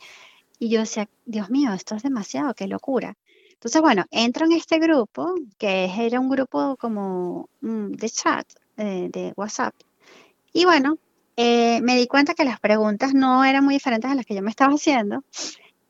[0.60, 3.18] Y yo decía, Dios mío, esto es demasiado, qué locura.
[3.54, 8.48] Entonces, bueno, entro en este grupo, que era un grupo como mm, de chat,
[8.82, 9.76] eh, de WhatsApp.
[10.54, 10.98] Y bueno,
[11.38, 14.42] eh, me di cuenta que las preguntas no eran muy diferentes a las que yo
[14.42, 15.24] me estaba haciendo,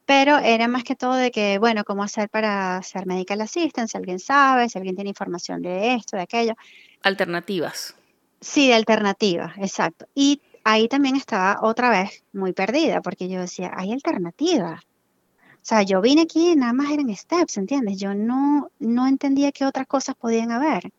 [0.05, 3.97] pero era más que todo de que, bueno, cómo hacer para hacer medical assistant, si
[3.97, 6.53] alguien sabe, si alguien tiene información de esto, de aquello.
[7.01, 7.95] alternativas.
[8.41, 10.07] Sí, de alternativas, exacto.
[10.13, 14.81] Y ahí también estaba otra vez muy perdida, porque yo decía, hay alternativas.
[14.83, 17.97] O sea, yo vine aquí y nada más eran steps, ¿entiendes?
[17.97, 20.91] Yo no, no entendía qué otras cosas podían haber.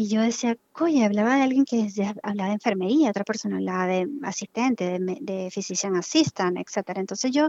[0.00, 1.88] Y yo decía, oye, hablaba de alguien que
[2.22, 7.00] hablaba de enfermería, otra persona hablaba de asistente, de, de physician assistant, etcétera.
[7.00, 7.48] Entonces yo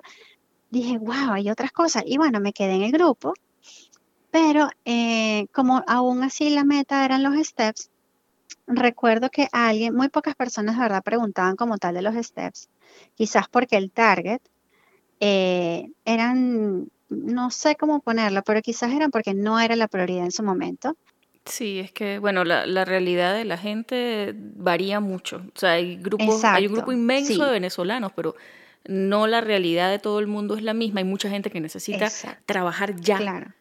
[0.72, 2.02] dije, wow, hay otras cosas.
[2.08, 3.36] Y bueno, me quedé en el grupo,
[4.32, 7.92] pero eh, como aún así la meta eran los steps,
[8.66, 12.68] recuerdo que alguien, muy pocas personas de verdad preguntaban como tal de los steps,
[13.14, 14.42] quizás porque el target
[15.20, 20.32] eh, eran, no sé cómo ponerlo, pero quizás eran porque no era la prioridad en
[20.32, 20.98] su momento.
[21.50, 25.38] Sí, es que, bueno, la, la realidad de la gente varía mucho.
[25.56, 28.36] O sea, hay grupos, hay un grupo inmenso sí, de venezolanos, pero
[28.86, 31.00] no la realidad de todo el mundo es la misma.
[31.00, 33.18] Hay mucha gente que necesita exacto, trabajar ya.
[33.18, 33.54] claro.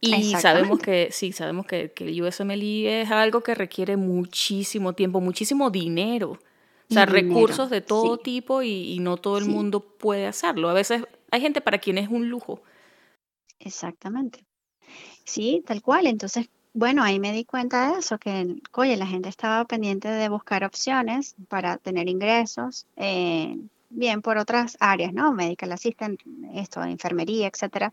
[0.00, 5.20] Y sabemos que, sí, sabemos que, que el USMLE es algo que requiere muchísimo tiempo,
[5.20, 6.32] muchísimo dinero.
[6.32, 9.80] O sea, dinero, recursos de todo sí, tipo y, y no todo el sí, mundo
[9.80, 10.68] puede hacerlo.
[10.68, 12.62] A veces hay gente para quien es un lujo.
[13.58, 14.44] exactamente.
[15.24, 16.06] Sí, tal cual.
[16.06, 20.28] Entonces, bueno, ahí me di cuenta de eso, que, oye, la gente estaba pendiente de
[20.28, 23.58] buscar opciones para tener ingresos, eh,
[23.90, 25.32] bien por otras áreas, ¿no?
[25.32, 26.20] Medical assistant,
[26.54, 27.92] esto, enfermería, etcétera.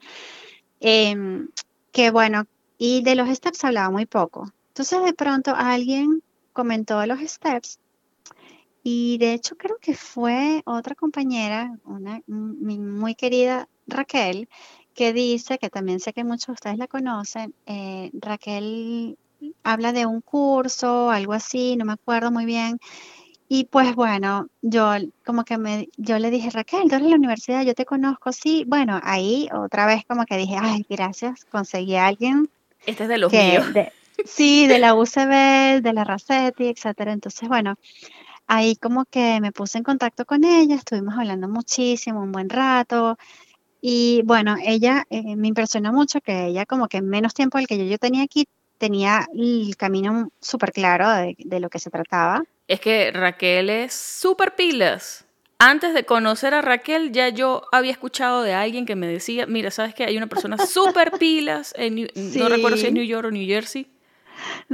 [0.79, 1.49] Em,
[1.91, 2.45] que bueno,
[2.77, 4.51] y de los steps hablaba muy poco.
[4.69, 6.21] Entonces, de pronto alguien
[6.53, 7.79] comentó los steps
[8.83, 14.47] y de hecho creo que fue otra compañera, una muy querida Raquel,
[14.97, 19.15] que dice, que también sé que muchos de ustedes la conocen, eh, Raquel
[19.63, 22.79] habla de un curso, algo así, no me acuerdo muy bien.
[23.47, 27.15] Y pues bueno, yo como que me, yo le dije, Raquel, tú eres de la
[27.15, 28.65] universidad, yo te conozco, sí.
[28.67, 32.49] Bueno, ahí otra vez como que dije, ay, gracias, conseguí a alguien
[32.88, 33.73] Este es de los que, míos.
[33.75, 33.91] de,
[34.25, 37.13] sí, de la UCB, de la Racetti, etcétera.
[37.13, 37.75] Entonces, bueno,
[38.47, 43.15] ahí como que me puse en contacto con ella, estuvimos hablando muchísimo, un buen rato.
[43.81, 47.67] Y bueno, ella eh, me impresionó mucho que ella como que en menos tiempo del
[47.67, 51.89] que yo, yo tenía aquí, tenía el camino súper claro de, de lo que se
[51.89, 52.43] trataba.
[52.67, 55.25] Es que Raquel es súper pilas.
[55.59, 59.71] Antes de conocer a Raquel, ya yo había escuchado de alguien que me decía, mira,
[59.71, 63.27] ¿sabes que hay una persona súper pilas en New- no recuerdo si es New York
[63.27, 63.87] o New Jersey?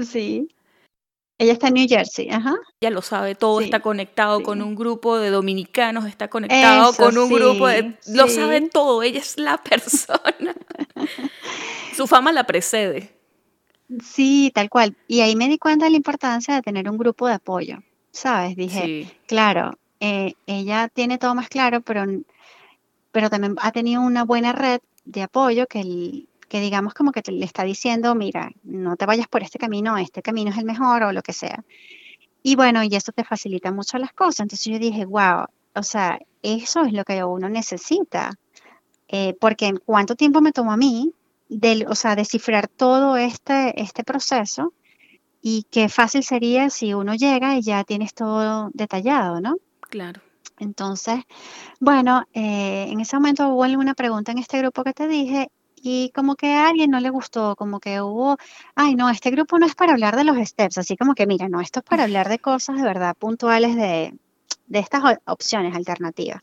[0.01, 0.49] sí.
[1.37, 2.55] Ella está en New Jersey, ajá.
[2.79, 7.03] Ya lo sabe todo, está Sí, conectado con un grupo de dominicanos, está conectado Eso
[7.03, 7.97] con un grupo de...
[8.07, 10.55] Lo sabe todo, ella es la persona.
[11.95, 13.17] Su fama la precede.
[14.03, 14.95] Sí, tal cual.
[15.07, 17.79] Y ahí me di cuenta de la importancia de tener un grupo de apoyo,
[18.11, 18.55] ¿sabes?
[18.55, 22.05] Dije, Sí, claro, eh, ella tiene todo más claro, pero,
[23.11, 27.23] pero también ha tenido una buena red de apoyo que, el- que digamos como que
[27.23, 30.65] te- le está diciendo, mira, no te vayas por este camino, este camino es el
[30.65, 31.65] mejor o lo que sea.
[32.43, 34.41] Y bueno, y eso te facilita mucho las cosas.
[34.41, 38.37] Entonces yo dije, wow, o sea, eso es lo que uno necesita.
[39.07, 41.11] Eh, porque en cuánto tiempo me tomó a mí,
[41.49, 44.73] del, o sea, descifrar todo este, este proceso
[45.41, 49.55] y qué fácil sería si uno llega y ya tienes todo detallado, ¿no?
[49.89, 50.21] claro.
[50.59, 51.15] Entonces,
[51.79, 55.49] bueno, eh, en ese momento hubo una pregunta en este grupo que te dije
[55.85, 58.37] y como que a alguien no le gustó, como que hubo,
[58.73, 61.49] ay, no, este grupo no es para hablar de los steps, así como que, mira,
[61.49, 64.17] no, esto es para hablar de cosas de verdad puntuales de,
[64.67, 66.41] de estas opciones alternativas.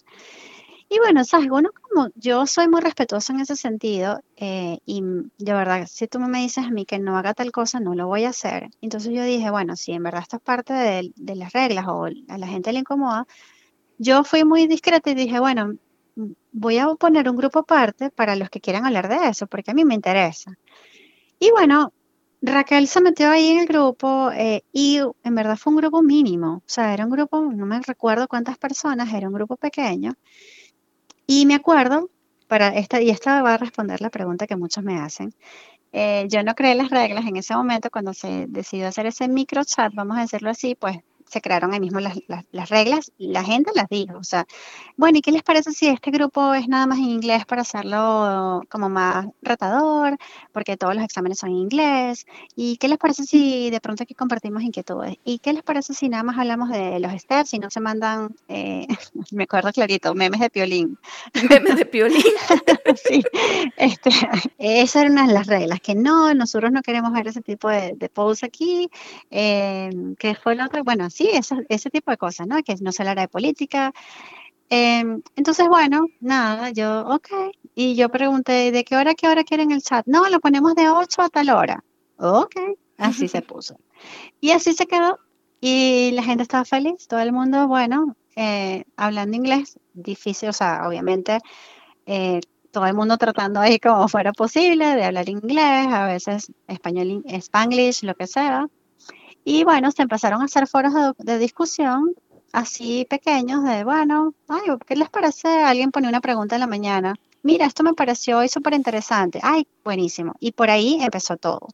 [0.90, 5.03] Y bueno, sabes, uno como yo soy muy respetuosa en ese sentido eh, y
[5.38, 8.09] de verdad, si tú me dices a mí que no haga tal cosa, no lo
[8.09, 8.70] voy a hacer.
[8.83, 12.07] Entonces yo dije, bueno, si en verdad esto es parte de, de las reglas o
[12.07, 13.26] a la gente le incomoda,
[13.98, 15.74] yo fui muy discreta y dije, bueno,
[16.53, 19.75] voy a poner un grupo aparte para los que quieran hablar de eso, porque a
[19.75, 20.57] mí me interesa.
[21.39, 21.93] Y bueno,
[22.43, 26.57] Raquel se metió ahí en el grupo eh, y en verdad fue un grupo mínimo,
[26.57, 30.15] o sea, era un grupo, no me recuerdo cuántas personas, era un grupo pequeño.
[31.27, 32.11] Y me acuerdo,
[32.49, 35.35] para esta, y esta va a responder la pregunta que muchos me hacen,
[35.93, 39.65] eh, yo no creé las reglas en ese momento cuando se decidió hacer ese micro
[39.65, 40.99] chat, vamos a decirlo así, pues
[41.31, 42.19] se crearon ahí mismo las,
[42.51, 44.19] las, reglas y la gente las dijo.
[44.19, 44.47] O sea,
[44.97, 48.62] bueno, ¿y qué les parece si este grupo es nada más en inglés para hacerlo
[48.69, 50.19] como más retador?
[50.53, 52.27] Porque todos los exámenes son en inglés.
[52.57, 55.16] ¿Y qué les parece si de pronto aquí compartimos inquietudes?
[55.25, 58.35] ¿Y qué les parece si nada más hablamos de los steps y no se mandan,
[58.49, 58.87] eh,
[59.31, 60.99] me acuerdo clarito, memes de piolín?
[61.49, 62.23] Memes de piolín.
[63.09, 63.23] sí,
[63.77, 64.11] este,
[64.59, 68.45] esas eran las reglas, que no, nosotros no queremos ver ese tipo de, de posts
[68.45, 68.90] aquí.
[69.31, 70.83] Eh, ¿Qué fue lo otro?
[70.85, 71.31] Bueno, sí,
[71.69, 72.63] ese tipo de cosas, ¿no?
[72.63, 73.93] Que no se hablara de política.
[74.71, 77.29] Em, entonces, bueno, nada, yo, ok.
[77.75, 80.07] Y yo pregunté, ¿de qué hora qué hora quieren el chat?
[80.07, 81.85] No, lo ponemos de 8 a tal hora.
[82.19, 82.55] Ok,
[82.99, 83.77] así se puso.
[84.41, 85.19] Y así se quedó.
[85.61, 90.89] Y la gente estaba feliz, todo el mundo, bueno, eh, hablando inglés, difícil, o sea,
[90.89, 91.39] obviamente,
[92.07, 97.25] eh, todo el mundo tratando ahí como fuera posible de hablar inglés, a veces español,
[97.27, 98.69] spanglish, lo que sea.
[99.44, 102.14] Y bueno, se empezaron a hacer foros de, discusión
[102.53, 105.48] así pequeños de, bueno, ay, ¿qué les parece?
[105.48, 107.14] Alguien pone una pregunta en la mañana.
[107.42, 109.40] Mira, esto me pareció hoy súper interesante.
[109.42, 110.35] Ay, buenísimo.
[110.40, 111.68] Y por ahí empezó todo.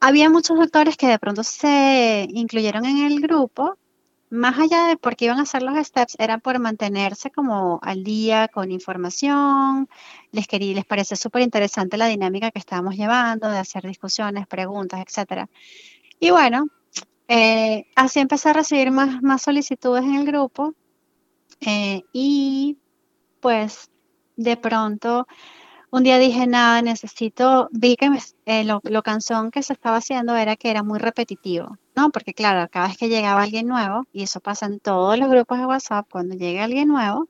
[0.00, 3.78] Había muchos doctores que de pronto se incluyeron en el grupo,
[4.30, 8.04] más allá de por qué iban a hacer los steps, era por mantenerse como al
[8.04, 9.88] día con información.
[10.32, 15.00] Les quería, les parece súper interesante la dinámica que estábamos llevando, de hacer discusiones, preguntas,
[15.06, 15.48] etcétera.
[16.24, 16.68] Y bueno,
[17.28, 20.72] eh, así empecé a recibir más, más solicitudes en el grupo
[21.60, 22.78] eh, y
[23.40, 23.90] pues
[24.34, 25.26] de pronto
[25.90, 28.08] un día dije, nada, necesito, vi que
[28.46, 32.08] eh, lo, lo cansón que se estaba haciendo era que era muy repetitivo, ¿no?
[32.08, 35.58] Porque claro, cada vez que llegaba alguien nuevo, y eso pasa en todos los grupos
[35.58, 37.28] de WhatsApp, cuando llega alguien nuevo,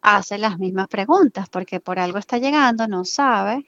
[0.00, 3.66] hace las mismas preguntas, porque por algo está llegando, no sabe.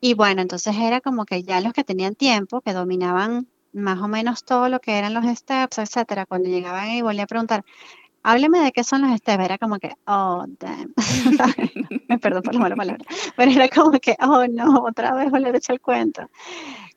[0.00, 4.08] Y bueno, entonces era como que ya los que tenían tiempo, que dominaban más o
[4.08, 7.64] menos todo lo que eran los steps, etcétera, cuando llegaban y volvía a preguntar,
[8.22, 10.94] hábleme de qué son los steps, era como que, oh, damn,
[12.08, 13.04] me perdón por la mala palabra,
[13.36, 16.30] pero era como que, oh, no, otra vez volver a echar el cuento.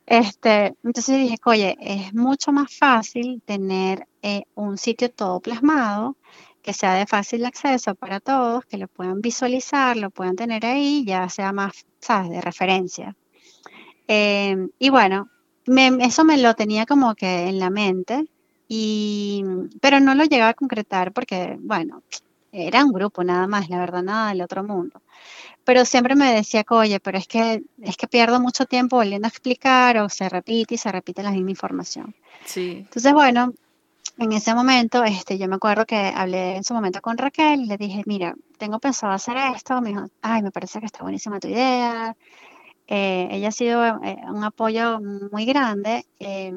[0.06, 6.16] Este, entonces dije, oye, es mucho más fácil tener eh, un sitio todo plasmado,
[6.62, 11.04] que sea de fácil acceso para todos, que lo puedan visualizar, lo puedan tener ahí,
[11.06, 13.16] ya sea más, ¿sabes?, de referencia.
[14.06, 15.28] Em, y bueno,
[16.00, 18.26] eso me lo tenía como que en la mente,
[18.68, 19.44] y,
[19.80, 22.02] pero no lo llegaba a concretar porque, bueno,
[22.52, 25.00] era un grupo nada más, la verdad, nada del otro mundo.
[25.64, 29.28] Pero siempre me decía, oye, pero es que, es que pierdo mucho tiempo volviendo a
[29.28, 32.14] explicar o se repite y se repite la misma información.
[32.44, 32.78] Sí.
[32.78, 33.52] Entonces, bueno,
[34.18, 37.66] en ese momento, este, yo me acuerdo que hablé en su momento con Raquel y
[37.66, 39.80] le dije, mira, tengo pensado hacer esto.
[39.80, 42.16] Me dijo, ay, me parece que está buenísima tu idea.
[42.88, 44.98] Eh, ella ha sido eh, un apoyo
[45.30, 46.06] muy grande.
[46.18, 46.52] Eh,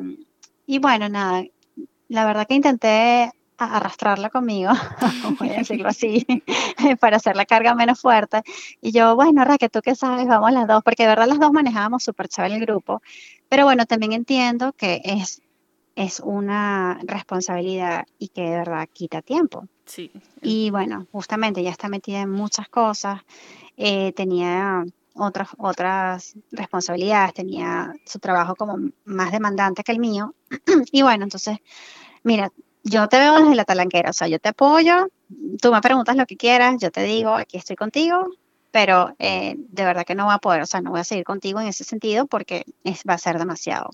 [0.66, 1.44] y bueno, nada,
[2.08, 4.72] la verdad que intenté arrastrarla conmigo,
[5.40, 6.26] voy a decirlo así,
[7.00, 8.42] para hacer la carga menos fuerte.
[8.80, 11.52] Y yo, bueno, Raquel, tú qué sabes, vamos las dos, porque de verdad las dos
[11.52, 13.02] manejábamos súper chévere el grupo.
[13.50, 15.42] Pero bueno, también entiendo que es,
[15.96, 19.68] es una responsabilidad y que de verdad quita tiempo.
[19.86, 20.10] Sí.
[20.42, 23.20] Y bueno, justamente ella está metida en muchas cosas.
[24.16, 30.34] tenía otras, otras responsabilidades, tenía su trabajo como más demandante que el mío.
[30.92, 31.58] y bueno, entonces,
[32.24, 32.52] mira,
[32.84, 35.10] yo te veo desde la talanquera, o sea, yo te apoyo,
[35.62, 38.30] tú me preguntas lo que quieras, yo te digo, aquí estoy contigo,
[38.72, 41.26] pero eh, de verdad que no voy a poder, o sea, no voy a seguir
[41.26, 43.90] contigo en ese sentido porque es, va a ser demasiado.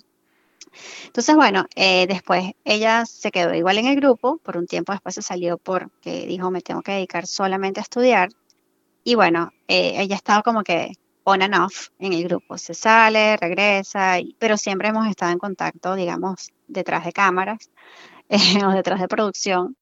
[1.05, 5.15] Entonces, bueno, eh, después ella se quedó igual en el grupo, por un tiempo después
[5.15, 8.29] se salió porque dijo, me tengo que dedicar solamente a estudiar.
[9.03, 10.91] Y bueno, eh, ella estaba como que
[11.27, 12.57] on and off en el grupo.
[12.57, 17.69] Se sale, regresa, pero siempre hemos estado en contacto, digamos, detrás de cámaras
[18.29, 19.75] eh, o detrás de producción.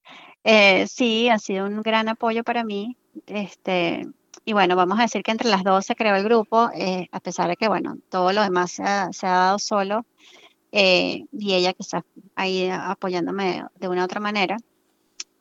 [0.43, 2.98] Eh, sí, ha sido un gran apoyo para mí.
[3.27, 4.08] Este,
[4.43, 7.19] y bueno, vamos a decir que entre las dos se creó el grupo, eh, a
[7.19, 10.06] pesar de que, bueno, todo lo demás se ha, dado solo.
[10.71, 12.04] y ella está
[12.35, 14.58] ahí apoyándome de una u otra manera.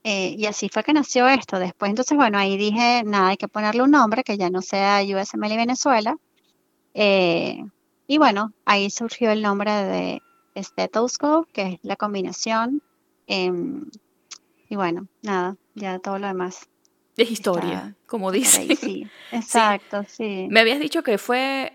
[0.07, 1.59] Eh, y así fue que nació esto.
[1.59, 5.03] Después, entonces, bueno, ahí dije, nada, hay que ponerle un nombre que ya no sea
[5.03, 6.17] USML y Venezuela.
[6.93, 7.65] Eh,
[8.07, 10.23] y bueno, ahí surgió el nombre de
[10.57, 12.83] Stethoscope, que es la combinación.
[13.27, 13.87] Em,
[14.69, 16.69] y bueno, nada, ya todo lo demás.
[17.17, 18.67] Es historia, como dice.
[18.77, 20.47] Sí, exacto, sí.
[20.51, 21.73] Me habías dicho que fue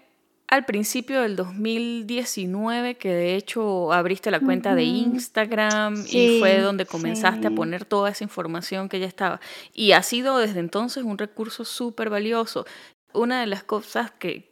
[0.50, 6.88] al principio del 2019 que de hecho abriste la cuenta de Instagram y fue donde
[6.88, 9.40] comenzaste a poner toda esa información que ya estaba.
[9.74, 12.66] Y ha sido desde entonces un recurso súper valioso.
[13.14, 14.52] Una de las cosas que,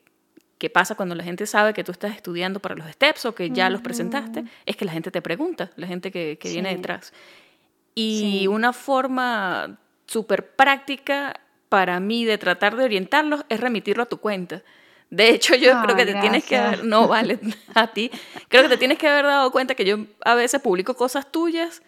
[0.60, 3.50] que pasa cuando la gente sabe que tú estás estudiando para los steps o que
[3.50, 7.12] ya los presentaste es que la gente te pregunta, la gente que, que viene detrás.
[7.96, 14.18] Y una forma súper práctica para mí de tratar de orientarlos es remitirlo a tu
[14.18, 14.62] cuenta.
[15.10, 17.40] De hecho, yo creo que te tienes que haber, no vale
[17.74, 18.12] a ti,
[18.50, 21.82] creo que te tienes que haber dado cuenta que yo a veces publico cosas tuyas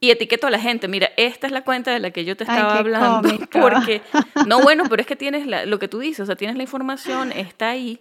[0.00, 2.44] y etiqueto a la gente, mira, esta es la cuenta de la que yo te
[2.44, 4.02] estaba hablando, porque,
[4.46, 7.32] no, bueno, pero es que tienes lo que tú dices, o sea, tienes la información,
[7.32, 8.00] está ahí,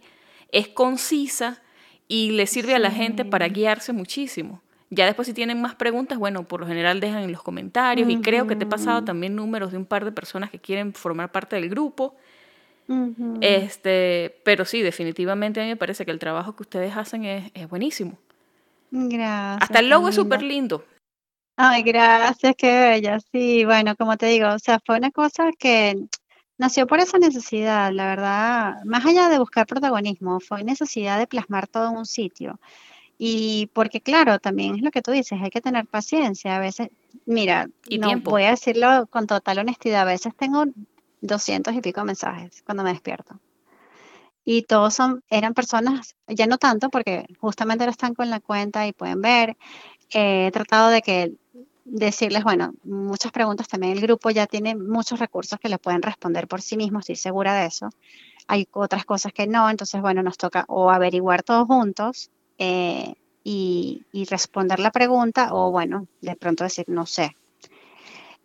[0.51, 1.61] es concisa
[2.07, 4.61] y le sirve a la gente para guiarse muchísimo.
[4.89, 8.17] Ya después si tienen más preguntas, bueno, por lo general dejan en los comentarios y
[8.21, 11.31] creo que te he pasado también números de un par de personas que quieren formar
[11.31, 12.15] parte del grupo.
[13.41, 17.51] Este, pero sí, definitivamente a mí me parece que el trabajo que ustedes hacen es,
[17.53, 18.17] es buenísimo.
[18.91, 19.63] Gracias.
[19.63, 20.85] Hasta el logo es súper lindo.
[21.57, 23.19] Ay, gracias, qué bella.
[23.31, 25.95] Sí, bueno, como te digo, o sea, fue una cosa que
[26.57, 31.67] nació por esa necesidad, la verdad, más allá de buscar protagonismo, fue necesidad de plasmar
[31.67, 32.59] todo en un sitio.
[33.17, 36.57] Y porque claro, también es lo que tú dices, hay que tener paciencia.
[36.57, 36.89] A veces,
[37.25, 40.65] mira, y no voy a decirlo con total honestidad, a veces tengo
[41.21, 43.39] doscientos y pico mensajes cuando me despierto.
[44.43, 48.85] Y todos son, eran personas, ya no tanto porque justamente ahora están con la cuenta
[48.87, 49.57] y pueden ver.
[50.11, 51.33] Eh, he tratado de que
[51.85, 53.93] decirles, bueno, muchas preguntas también.
[53.93, 57.55] El grupo ya tiene muchos recursos que le pueden responder por sí mismos, estoy segura
[57.55, 57.89] de eso.
[58.47, 64.03] Hay otras cosas que no, entonces, bueno, nos toca o averiguar todos juntos eh, y,
[64.29, 67.35] responder la pregunta o bueno, de pronto decir no sé.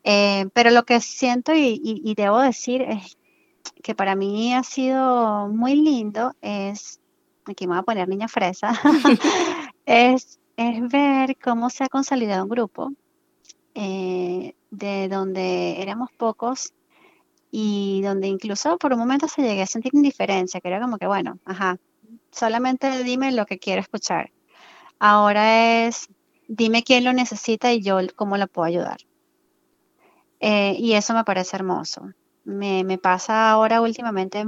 [0.05, 3.18] Eh, pero lo que siento y, debo decir es
[3.82, 7.01] que para mí ha sido muy lindo es,
[7.44, 8.72] aquí me voy a poner niña fresa,
[9.86, 12.92] es, es ver cómo se ha consolidado un grupo
[13.74, 16.72] eh, de donde éramos pocos
[17.51, 21.07] y donde incluso por un momento se llegué a sentir indiferencia, que era como que,
[21.07, 21.78] bueno, ajá,
[22.30, 24.30] solamente dime lo que quiero escuchar.
[24.98, 26.09] Ahora es,
[26.48, 28.98] dime quién lo necesita y yo cómo lo puedo ayudar.
[30.41, 32.11] Eh, y eso me parece hermoso.
[32.45, 34.45] Me, me, pasa ahora últimamente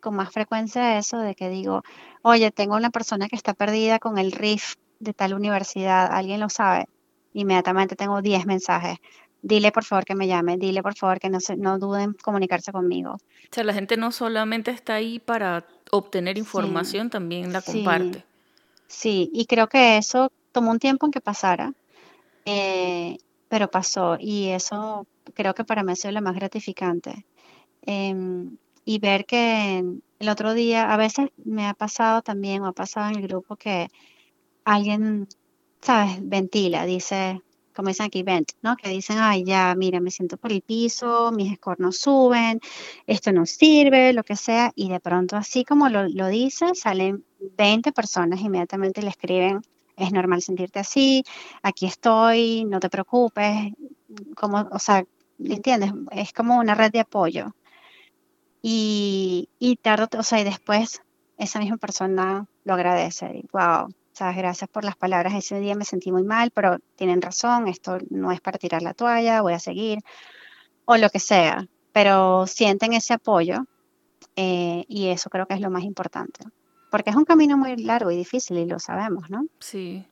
[0.00, 1.82] con más frecuencia eso de que digo,
[2.22, 6.48] oye, tengo una persona que está perdida con el RIF de tal universidad, alguien lo
[6.48, 6.86] sabe.
[7.32, 8.98] Inmediatamente tengo 10 mensajes.
[9.42, 12.12] Dile por favor que me llame, dile por favor que no, se, no duden en
[12.14, 13.12] comunicarse conmigo.
[13.12, 18.24] O sea, la gente no solamente está ahí para obtener información, también la comparte.
[18.88, 21.72] Sí, y creo que eso tomó un tiempo en que pasara,
[22.44, 23.18] eh,
[23.48, 27.26] pero pasó y eso creo que para mí ha sido lo más gratificante.
[27.82, 29.84] Em, y ver que
[30.18, 33.56] el otro día, a veces me ha pasado también, o ha pasado en el grupo
[33.56, 33.88] que
[34.64, 35.28] alguien,
[35.82, 36.18] ¿sabes?
[36.22, 37.42] Ventila, dice,
[37.74, 38.76] como dicen aquí, vent, ¿no?
[38.76, 42.60] Que dicen, ay, ya, mira, me siento por el piso, mis scores no suben,
[43.06, 47.24] esto no sirve, lo que sea, y de pronto, así como lo, lo dice, salen
[47.58, 49.62] 20 personas inmediatamente le escriben,
[49.96, 51.24] es normal sentirte así,
[51.62, 53.72] aquí estoy, no te preocupes,
[54.36, 55.04] como, o sea,
[55.38, 55.92] ¿entiendes?
[56.12, 57.54] Es como una red de apoyo.
[58.62, 61.02] Y, y tarde, o sea, y después
[61.38, 65.34] esa misma persona lo agradece, y wow, sea, gracias por las palabras.
[65.34, 68.94] Ese día me sentí muy mal, pero tienen razón, esto no es para tirar la
[68.94, 69.98] toalla, voy a seguir,
[70.86, 71.66] o lo que sea.
[71.92, 73.66] Pero sienten ese apoyo
[74.36, 76.40] eh, y eso creo que es lo más importante.
[76.96, 79.44] Porque es un camino muy largo y difícil y lo sabemos, ¿no?
[79.58, 80.06] Sí.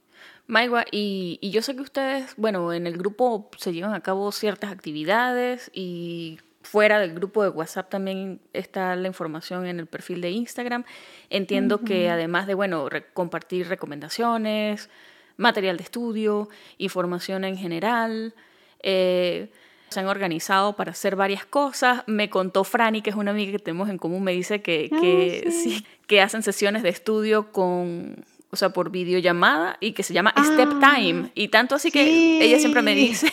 [0.47, 4.31] Maigua, y, y yo sé que ustedes, bueno, en el grupo se llevan a cabo
[4.33, 10.21] ciertas actividades y fuera del grupo de WhatsApp también está la información en el perfil
[10.21, 10.85] de Instagram.
[11.31, 14.91] Entiendo que además de, bueno, compartir recomendaciones,
[15.39, 18.35] material de estudio, información en general,
[18.83, 19.51] eh,
[19.95, 22.03] se han organizado para hacer varias cosas.
[22.07, 25.51] Me contó Franny, que es una amiga que tenemos en común, me dice que, que,
[25.51, 25.87] sí.
[26.07, 30.69] que hacen sesiones de estudio con, o sea, por videollamada y que se llama Step
[30.83, 31.31] ah, Time.
[31.35, 33.33] Y tanto así que ella siempre me dice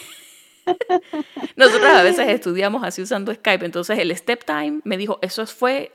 [1.56, 5.92] Nosotros a veces estudiamos así usando Skype, entonces el step time me dijo, eso fue,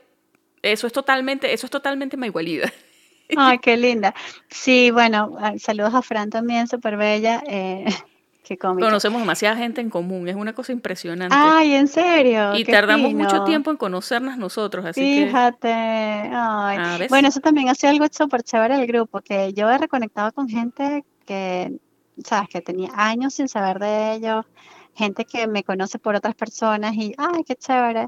[0.61, 2.71] eso es totalmente, eso es totalmente igualidad.
[3.35, 4.13] Ay, qué linda.
[4.49, 7.43] Sí, bueno, saludos a Fran también, súper bella.
[7.47, 7.85] Eh,
[8.47, 8.87] qué cómico.
[8.87, 11.35] Conocemos demasiada gente en común, es una cosa impresionante.
[11.37, 12.55] Ay, ¿en serio?
[12.55, 15.71] Y tardamos mucho tiempo en conocernos nosotros, así Fíjate.
[15.71, 17.07] Ay.
[17.09, 20.47] Bueno, eso también ha sido algo súper chévere del grupo, que yo he reconectado con
[20.47, 21.77] gente que
[22.23, 24.45] sabes, que tenía años sin saber de ellos,
[24.95, 28.07] gente que me conoce por otras personas y, ay, qué chévere.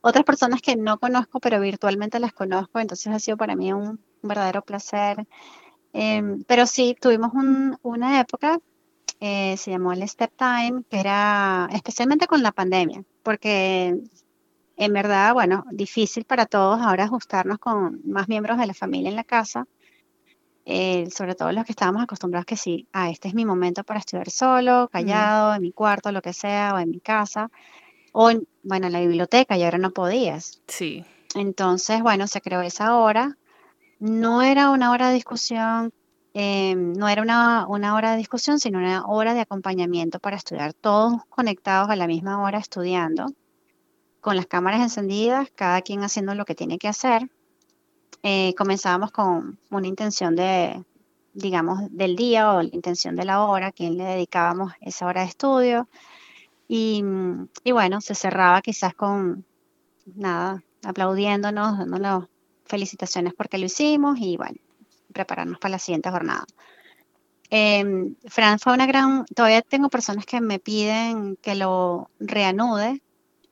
[0.00, 3.98] Otras personas que no conozco, pero virtualmente las conozco, entonces ha sido para mí un
[4.22, 5.26] un verdadero placer.
[5.92, 7.32] Em, pero sí, tuvimos
[7.82, 8.58] una época,
[9.20, 13.98] eh, se llamó el Step Time, que era especialmente con la pandemia, porque
[14.76, 19.16] en verdad, bueno, difícil para todos ahora ajustarnos con más miembros de la familia en
[19.16, 19.66] la casa,
[20.64, 24.00] eh, sobre todo los que estábamos acostumbrados que sí, ah, este es mi momento para
[24.00, 27.50] estudiar solo, callado, en mi cuarto, lo que sea, o en mi casa,
[28.12, 30.60] o en, bueno, en la biblioteca, y ahora no podías.
[30.66, 31.04] Sí.
[31.34, 33.36] Entonces, bueno, se creó esa hora.
[33.98, 35.92] No era una hora de discusión,
[36.34, 40.72] eh, no era una, una hora de discusión, sino una hora de acompañamiento para estudiar,
[40.74, 43.26] todos conectados a la misma hora estudiando
[44.20, 47.30] con las cámaras encendidas, cada quien haciendo lo que tiene que hacer.
[48.22, 50.84] Eh, comenzábamos con una intención de,
[51.34, 55.28] digamos, del día o la intención de la hora, quién le dedicábamos esa hora de
[55.28, 55.88] estudio.
[56.66, 57.02] Y,
[57.64, 59.44] y bueno, se cerraba quizás con,
[60.14, 62.28] nada, aplaudiéndonos, dándonos
[62.64, 64.58] felicitaciones porque lo hicimos y bueno,
[65.12, 66.44] prepararnos para la siguiente jornada.
[67.50, 67.84] Eh,
[68.26, 73.00] Fran fue una gran, todavía tengo personas que me piden que lo reanude,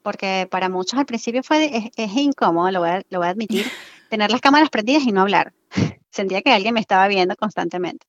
[0.02, 3.66] porque para muchos al principio fue, es, incómodo, lo voy, a, lo voy a admitir,
[4.10, 5.52] tener las cámaras prendidas y no hablar.
[6.10, 8.06] Sentía que alguien me estaba viendo constantemente.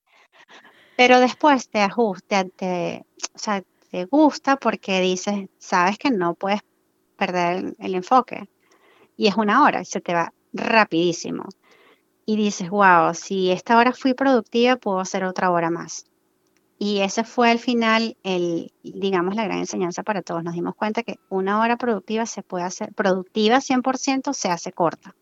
[0.96, 6.62] Pero después te ajusta, te, o sea, te gusta porque dices, sabes que no puedes
[7.18, 8.50] perder el, enfoque.
[9.16, 11.46] Y es una hora, se te va rapidísimo.
[12.28, 16.06] Y dices, wow, si esta hora fui productiva, puedo hacer otra hora más.
[16.78, 20.44] Y ese fue al final, el, digamos, la gran enseñanza para todos.
[20.44, 25.16] Nos dimos cuenta que una hora productiva se puede hacer, productiva 100% se hace corta.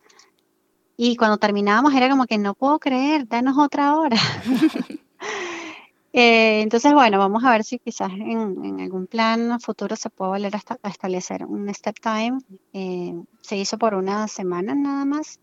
[0.98, 4.18] Y cuando terminábamos era como que no puedo creer, danos otra hora.
[6.18, 10.56] Eh, entonces, bueno, vamos a ver si quizás en, algún plan futuro se puede volver
[10.56, 12.38] a, establecer un step time.
[12.72, 15.42] Eh, se hizo por una semana nada más,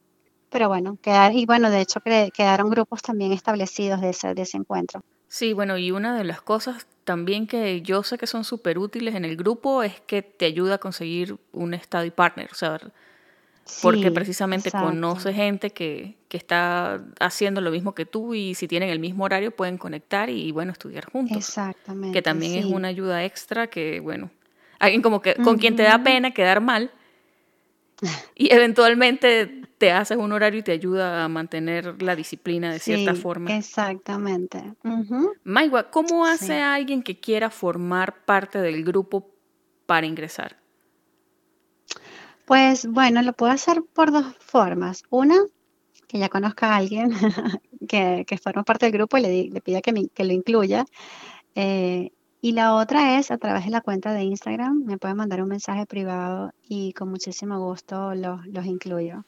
[0.53, 4.59] pero bueno, quedar, y bueno, de hecho quedaron grupos también establecidos de ese, de ese
[4.59, 5.03] encuentro.
[5.29, 9.15] Sí, bueno, y una de las cosas también que yo sé que son súper útiles
[9.15, 12.79] en el grupo es que te ayuda a conseguir un study partner, o sea,
[13.81, 18.91] porque precisamente conoce gente que, que, está haciendo lo mismo que tú y si tienen
[18.91, 21.39] el mismo horario pueden conectar y, bueno, estudiar juntos.
[21.39, 22.13] Exactamente.
[22.13, 24.31] Que también es una ayuda extra que, bueno,
[24.79, 26.91] alguien como que con quien te da pena quedar mal
[28.35, 33.15] y eventualmente te haces un horario y te ayuda a mantener la disciplina de cierta
[33.15, 33.57] forma.
[33.57, 34.75] Exactamente.
[35.45, 39.31] Maigua, ¿cómo hace alguien que quiera formar parte del grupo
[39.87, 40.57] para ingresar?
[42.45, 45.03] Pues bueno, lo puedo hacer por dos formas.
[45.11, 45.37] Una,
[46.07, 47.11] que ya conozca a alguien
[47.89, 50.85] que, que forma parte del grupo y le, le pida que, que lo incluya.
[51.55, 52.13] Eh,
[52.43, 55.49] y la otra es a través de la cuenta de Instagram, me pueden mandar un
[55.49, 59.25] mensaje privado y con muchísimo gusto los, los incluyo.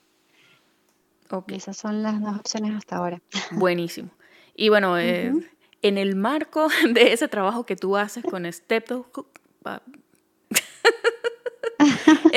[1.49, 3.23] Esas son las dos opciones hasta ahora.
[3.53, 4.11] Buenísimo.
[4.57, 5.33] Y bueno, eh,
[5.81, 9.41] en el marco de ese trabajo que tú haces con Stethoscope,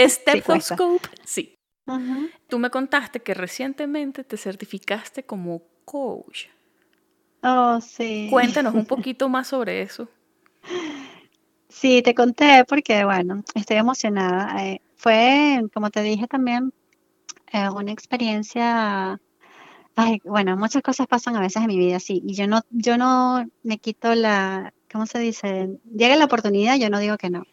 [0.08, 1.56] Stethoscope, sí.
[2.48, 6.50] Tú me contaste que recientemente te certificaste como coach.
[7.42, 8.28] Oh, sí.
[8.30, 10.08] Cuéntanos un poquito más sobre eso.
[11.70, 14.66] Sí, te conté porque, bueno, estoy emocionada.
[14.66, 16.74] Eh, fue, como te dije también,
[17.54, 19.22] eh, una experiencia,
[19.96, 22.98] ay, bueno, muchas cosas pasan a veces en mi vida, sí, y yo no, yo
[22.98, 25.80] no me quito la, ¿cómo se dice?
[25.86, 27.44] Llega la oportunidad, yo no digo que no.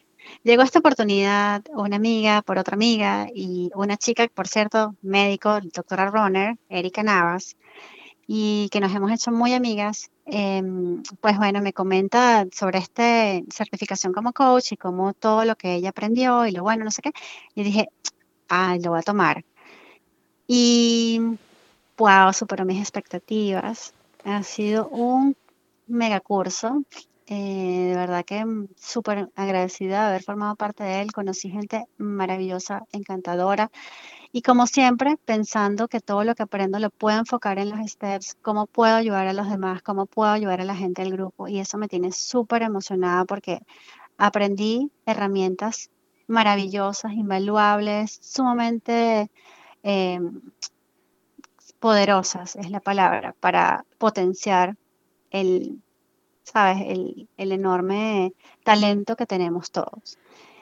[0.43, 6.11] Llegó esta oportunidad una amiga por otra amiga y una chica, por cierto, médico, doctora
[6.11, 7.57] Roner, Erika Navas,
[8.27, 14.13] y que nos hemos hecho muy amigas, em, pues bueno, me comenta sobre esta certificación
[14.13, 17.11] como coach y como todo lo que ella aprendió y lo bueno, no sé qué.
[17.53, 17.89] Y dije,
[18.49, 19.45] ah, lo voy a tomar.
[20.47, 21.21] Y,
[21.97, 23.93] wow, superó mis expectativas.
[24.23, 25.35] Ha sido un
[25.87, 26.83] mega curso.
[27.27, 28.45] Eh, de verdad que
[28.77, 31.11] súper agradecida de haber formado parte de él.
[31.11, 33.71] Conocí gente maravillosa, encantadora.
[34.35, 38.35] Y como siempre, pensando que todo lo que aprendo lo puedo enfocar en los steps,
[38.41, 41.47] cómo puedo ayudar a los demás, cómo puedo ayudar a la gente del grupo.
[41.47, 43.61] Y eso me tiene súper emocionada porque
[44.17, 45.89] aprendí herramientas
[46.27, 49.31] maravillosas, invaluables, sumamente
[49.83, 50.19] eh,
[51.79, 54.75] poderosas, es la palabra, para potenciar
[55.31, 55.81] el,
[56.43, 56.83] ¿sabes?
[56.85, 58.33] El, el enorme
[58.65, 60.17] talento que tenemos todos.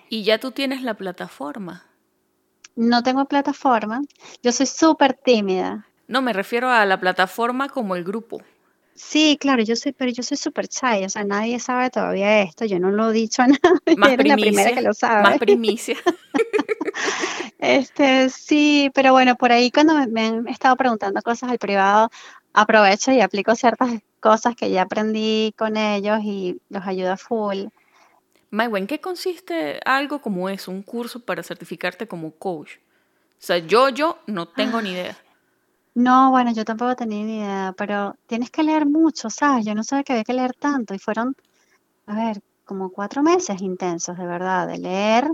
[0.10, 1.88] Y ya tú tienes la plataforma.
[2.76, 4.02] No tengo plataforma.
[4.42, 5.88] Yo soy súper tímida.
[6.08, 8.42] No, me refiero a la plataforma como el grupo.
[8.96, 12.66] Sí, claro, yo soy, pero yo soy súper shy, o sea, nadie sabe todavía esto,
[12.66, 13.48] yo no lo he dicho a
[13.88, 15.40] nadie, Más eres la primera que primicia, lo más sabe.
[15.40, 15.98] primicia.
[17.60, 22.10] Este, sí, pero bueno, por ahí cuando me, me han estado preguntando cosas al privado,
[22.54, 27.66] aprovecho y aplico ciertas cosas que ya aprendí con ellos y los ayudo full.
[28.54, 32.74] Maiwa, ¿en qué consiste algo como eso, un curso para certificarte como coach?
[32.76, 35.18] O sea, yo, yo no tengo ni idea.
[35.96, 39.66] No, bueno, yo tampoco tenía ni idea, pero tienes que leer mucho, ¿sabes?
[39.66, 41.36] Yo no sabía que había que leer tanto y fueron,
[42.06, 45.28] a ver, como cuatro meses intensos, de verdad, de leer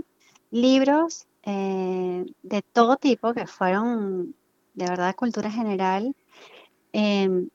[0.50, 4.34] libros eh, de todo tipo que fueron
[4.72, 6.16] de verdad cultura general.
[6.94, 7.50] Em,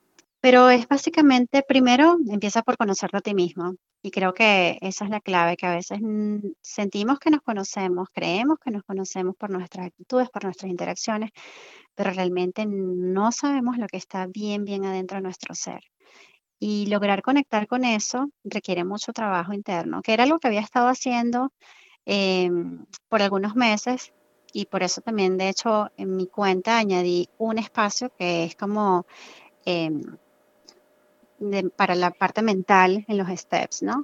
[0.46, 3.74] pero es básicamente, primero, empieza por conocerte a ti mismo.
[4.00, 8.10] Y creo que esa es la clave, que a veces mm, sentimos que nos conocemos,
[8.12, 11.30] creemos que nos conocemos por nuestras actitudes, por nuestras interacciones,
[11.96, 15.80] pero realmente no sabemos lo que está bien, bien adentro de nuestro ser.
[16.60, 20.86] Y lograr conectar con eso requiere mucho trabajo interno, que era lo que había estado
[20.86, 21.52] haciendo
[22.04, 24.12] em, por algunos meses
[24.52, 29.06] y por eso también, de hecho, en mi cuenta añadí un espacio que es como
[29.64, 30.02] em,
[31.38, 34.02] de- para la parte mental en los steps, ¿no?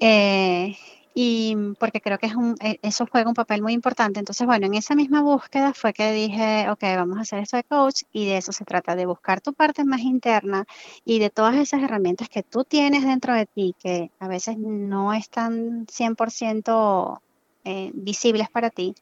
[0.00, 0.76] Eh,
[1.12, 4.20] y porque creo que es un, e- eso juega un papel muy importante.
[4.20, 7.64] Entonces, bueno, en esa misma búsqueda fue que dije, ok, vamos a hacer esto de
[7.64, 10.64] coach y de eso se trata, de buscar tu parte más interna
[11.04, 15.12] y de todas esas herramientas que tú tienes dentro de ti, que a veces no
[15.12, 17.22] están 100%
[17.64, 18.94] eh, visibles para ti,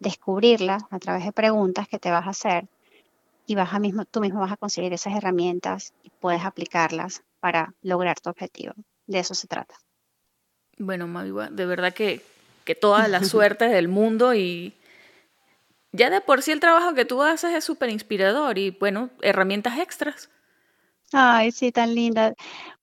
[0.00, 2.66] descubrirlas a través de preguntas que te vas a hacer
[3.46, 7.74] y vas a mismo, tú mismo vas a conseguir esas herramientas y puedes aplicarlas para
[7.82, 8.74] lograr tu objetivo.
[9.06, 9.74] De eso se trata.
[10.78, 12.22] Bueno, Maiwa, de verdad que,
[12.64, 14.74] que toda la suerte del mundo y
[15.92, 19.78] ya de por sí el trabajo que tú haces es súper inspirador y bueno, herramientas
[19.78, 20.28] extras.
[21.12, 22.34] Ay, sí, tan linda.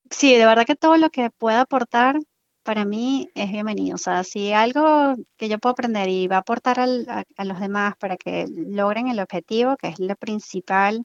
[0.10, 2.18] Sí, de verdad que todo lo que pueda aportar
[2.64, 3.96] para mí es bienvenido.
[3.96, 7.96] O sea, si algo que yo puedo aprender y va a aportar a, los demás
[7.98, 11.04] para que logren el objetivo, que es lo principal,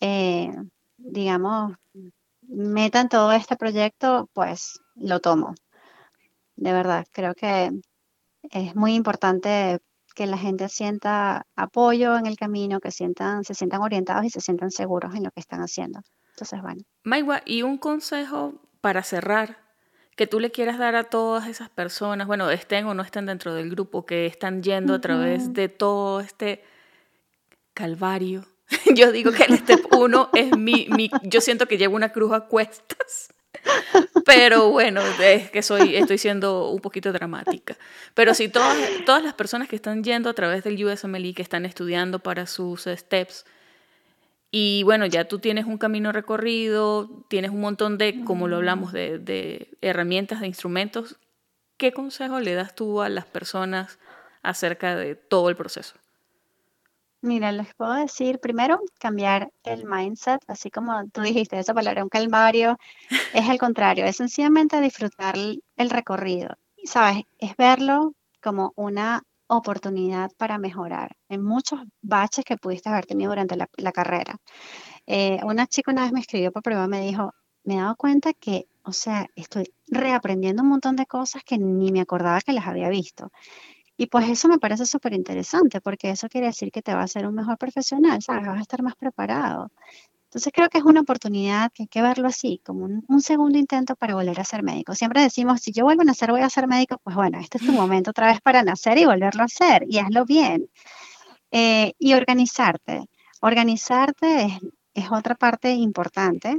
[0.00, 0.50] eh,
[0.96, 1.74] digamos,
[2.42, 5.54] meta en todo este proyecto, pues lo tomo.
[6.56, 7.70] De verdad, creo que
[8.50, 9.78] es muy importante
[10.14, 14.40] que la gente sienta apoyo en el camino, que sientan, se sientan orientados y se
[14.40, 16.00] sientan seguros en lo que están haciendo.
[16.30, 16.82] Entonces, bueno.
[17.04, 19.61] Maiwa, y un consejo para cerrar
[20.16, 23.54] que tú le quieras dar a todas esas personas, bueno, estén o no estén dentro
[23.54, 26.62] del grupo, que están yendo a través de todo este
[27.74, 28.44] calvario.
[28.94, 32.32] Yo digo que el step uno es mi, mi, yo siento que llevo una cruz
[32.32, 33.32] a cuestas.
[34.24, 37.76] Pero bueno, es que soy, estoy siendo un poquito dramática.
[38.14, 41.66] Pero si todas, todas las personas que están yendo a través del USMLE, que están
[41.66, 43.44] estudiando para sus steps,
[44.54, 48.92] y bueno, ya tú tienes un camino recorrido, tienes un montón de, como lo hablamos,
[48.92, 51.18] de, de herramientas, de instrumentos,
[51.78, 53.98] ¿qué consejo le das tú a las personas
[54.42, 55.94] acerca de todo el proceso?
[57.22, 62.10] Mira, les puedo decir, primero, cambiar el mindset, así como tú dijiste, esa palabra, un
[62.10, 62.76] calvario,
[63.34, 67.24] es el contrario, es sencillamente disfrutar el recorrido, ¿sabes?
[67.38, 69.22] Es verlo como una
[69.56, 74.36] oportunidad para mejorar en muchos baches que pudiste haber tenido durante la, la carrera.
[75.06, 77.34] Eh, una chica una vez me escribió por prueba, me dijo,
[77.64, 81.92] me he dado cuenta que, o sea, estoy reaprendiendo un montón de cosas que ni
[81.92, 83.30] me acordaba que las había visto.
[83.96, 87.04] Y pues eso me parece súper interesante, porque eso quiere decir que te va a
[87.04, 88.46] hacer un mejor profesional, ¿sabes?
[88.46, 89.70] Vas a estar más preparado.
[90.32, 93.58] Entonces creo que es una oportunidad que hay que verlo así, como un, un segundo
[93.58, 94.94] intento para volver a ser médico.
[94.94, 97.66] Siempre decimos, si yo vuelvo a nacer, voy a ser médico, pues bueno, este es
[97.66, 100.70] tu momento otra vez para nacer y volverlo a hacer, y hazlo bien.
[101.50, 103.04] Eh, y organizarte.
[103.42, 104.58] Organizarte es,
[104.94, 106.56] es otra parte importante.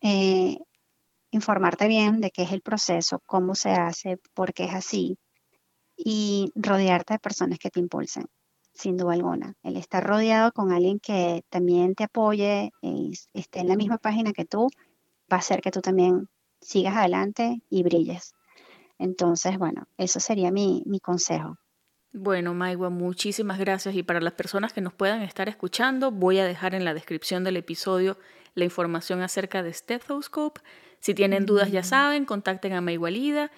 [0.00, 0.56] Eh,
[1.30, 5.18] informarte bien de qué es el proceso, cómo se hace, por qué es así
[5.96, 8.26] y rodearte de personas que te impulsen,
[8.74, 9.54] sin duda alguna.
[9.62, 14.32] El estar rodeado con alguien que también te apoye, y esté en la misma página
[14.32, 14.68] que tú,
[15.32, 16.28] va a hacer que tú también
[16.60, 18.34] sigas adelante y brilles.
[18.98, 21.56] Entonces, bueno, eso sería mi, mi consejo.
[22.12, 23.94] Bueno, Maigua, muchísimas gracias.
[23.94, 27.42] Y para las personas que nos puedan estar escuchando, voy a dejar en la descripción
[27.42, 28.18] del episodio
[28.54, 30.60] la información acerca de Stethoscope.
[31.00, 33.50] Si tienen dudas, ya saben, contacten a Maigualida.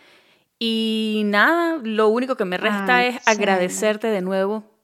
[0.58, 4.75] Y nada, lo único que me resta Ay, es agradecerte de nuevo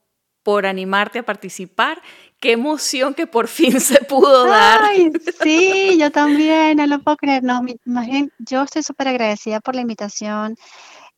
[0.43, 2.01] por animarte a participar.
[2.41, 4.81] Qué emoción que por fin se pudo dar.
[4.83, 5.13] Ay,
[5.43, 7.43] sí, yo también, no lo puedo creer.
[7.45, 10.57] No, mi- más bien, yo estoy súper agradecida por la invitación.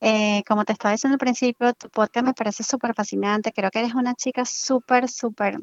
[0.01, 3.53] Eh, como te estaba diciendo al principio, tu podcast me parece súper fascinante.
[3.53, 5.59] Creo que eres una chica súper, súper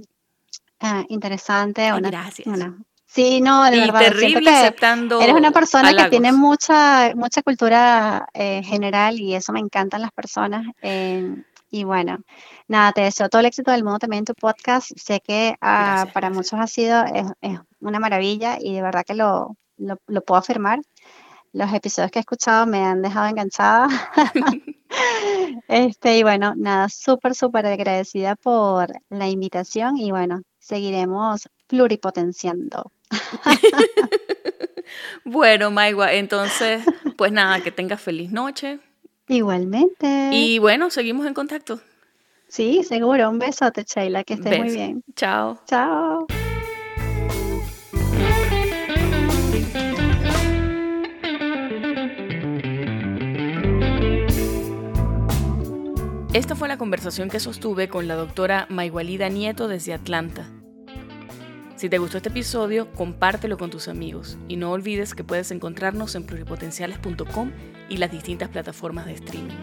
[0.80, 1.84] ah, interesante.
[1.84, 2.48] Ay, Una, gracias.
[2.48, 4.00] una- Sí, no, de y verdad.
[4.00, 5.20] terrible aceptando.
[5.22, 10.14] Eres una persona que tiene mucha, mucha cultura eh, general y eso me encantan las
[10.14, 10.66] personas.
[10.82, 11.36] eh,
[11.72, 12.20] y bueno,
[12.68, 14.92] nada, te deseo todo el éxito del mundo también en tu podcast.
[14.98, 16.34] Sé que Gracias, para gracias.
[16.34, 20.40] muchos ha sido es, es una maravilla y de verdad que lo, lo, lo puedo
[20.40, 20.80] afirmar.
[21.54, 23.88] Los episodios que he escuchado me han dejado enganchada.
[25.68, 32.92] Este, y bueno, nada, súper, súper agradecida por la invitación y bueno, seguiremos pluripotenciando.
[35.24, 36.84] Bueno, Maigua, entonces,
[37.18, 38.80] pues nada, que tengas feliz noche.
[39.28, 40.32] Igualmente.
[40.34, 41.80] Y bueno, seguimos en contacto.
[42.48, 43.30] Sí, seguro.
[43.30, 45.04] Un besote, Sheila, que estés muy bien.
[45.16, 45.60] Chao.
[45.66, 46.28] Chao.
[56.34, 60.48] Esta fue la conversación que sostuve con la doctora Maigualida Nieto desde Atlanta.
[61.82, 66.14] Si te gustó este episodio, compártelo con tus amigos y no olvides que puedes encontrarnos
[66.14, 67.52] en pluripotenciales.com
[67.90, 69.58] y las distintas plataformas de streaming.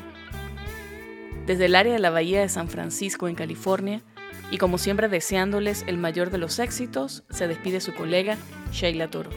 [1.47, 4.03] Desde el área de la Bahía de San Francisco en California,
[4.51, 8.37] y como siempre deseándoles el mayor de los éxitos, se despide su colega
[8.73, 9.31] Sheila Toro.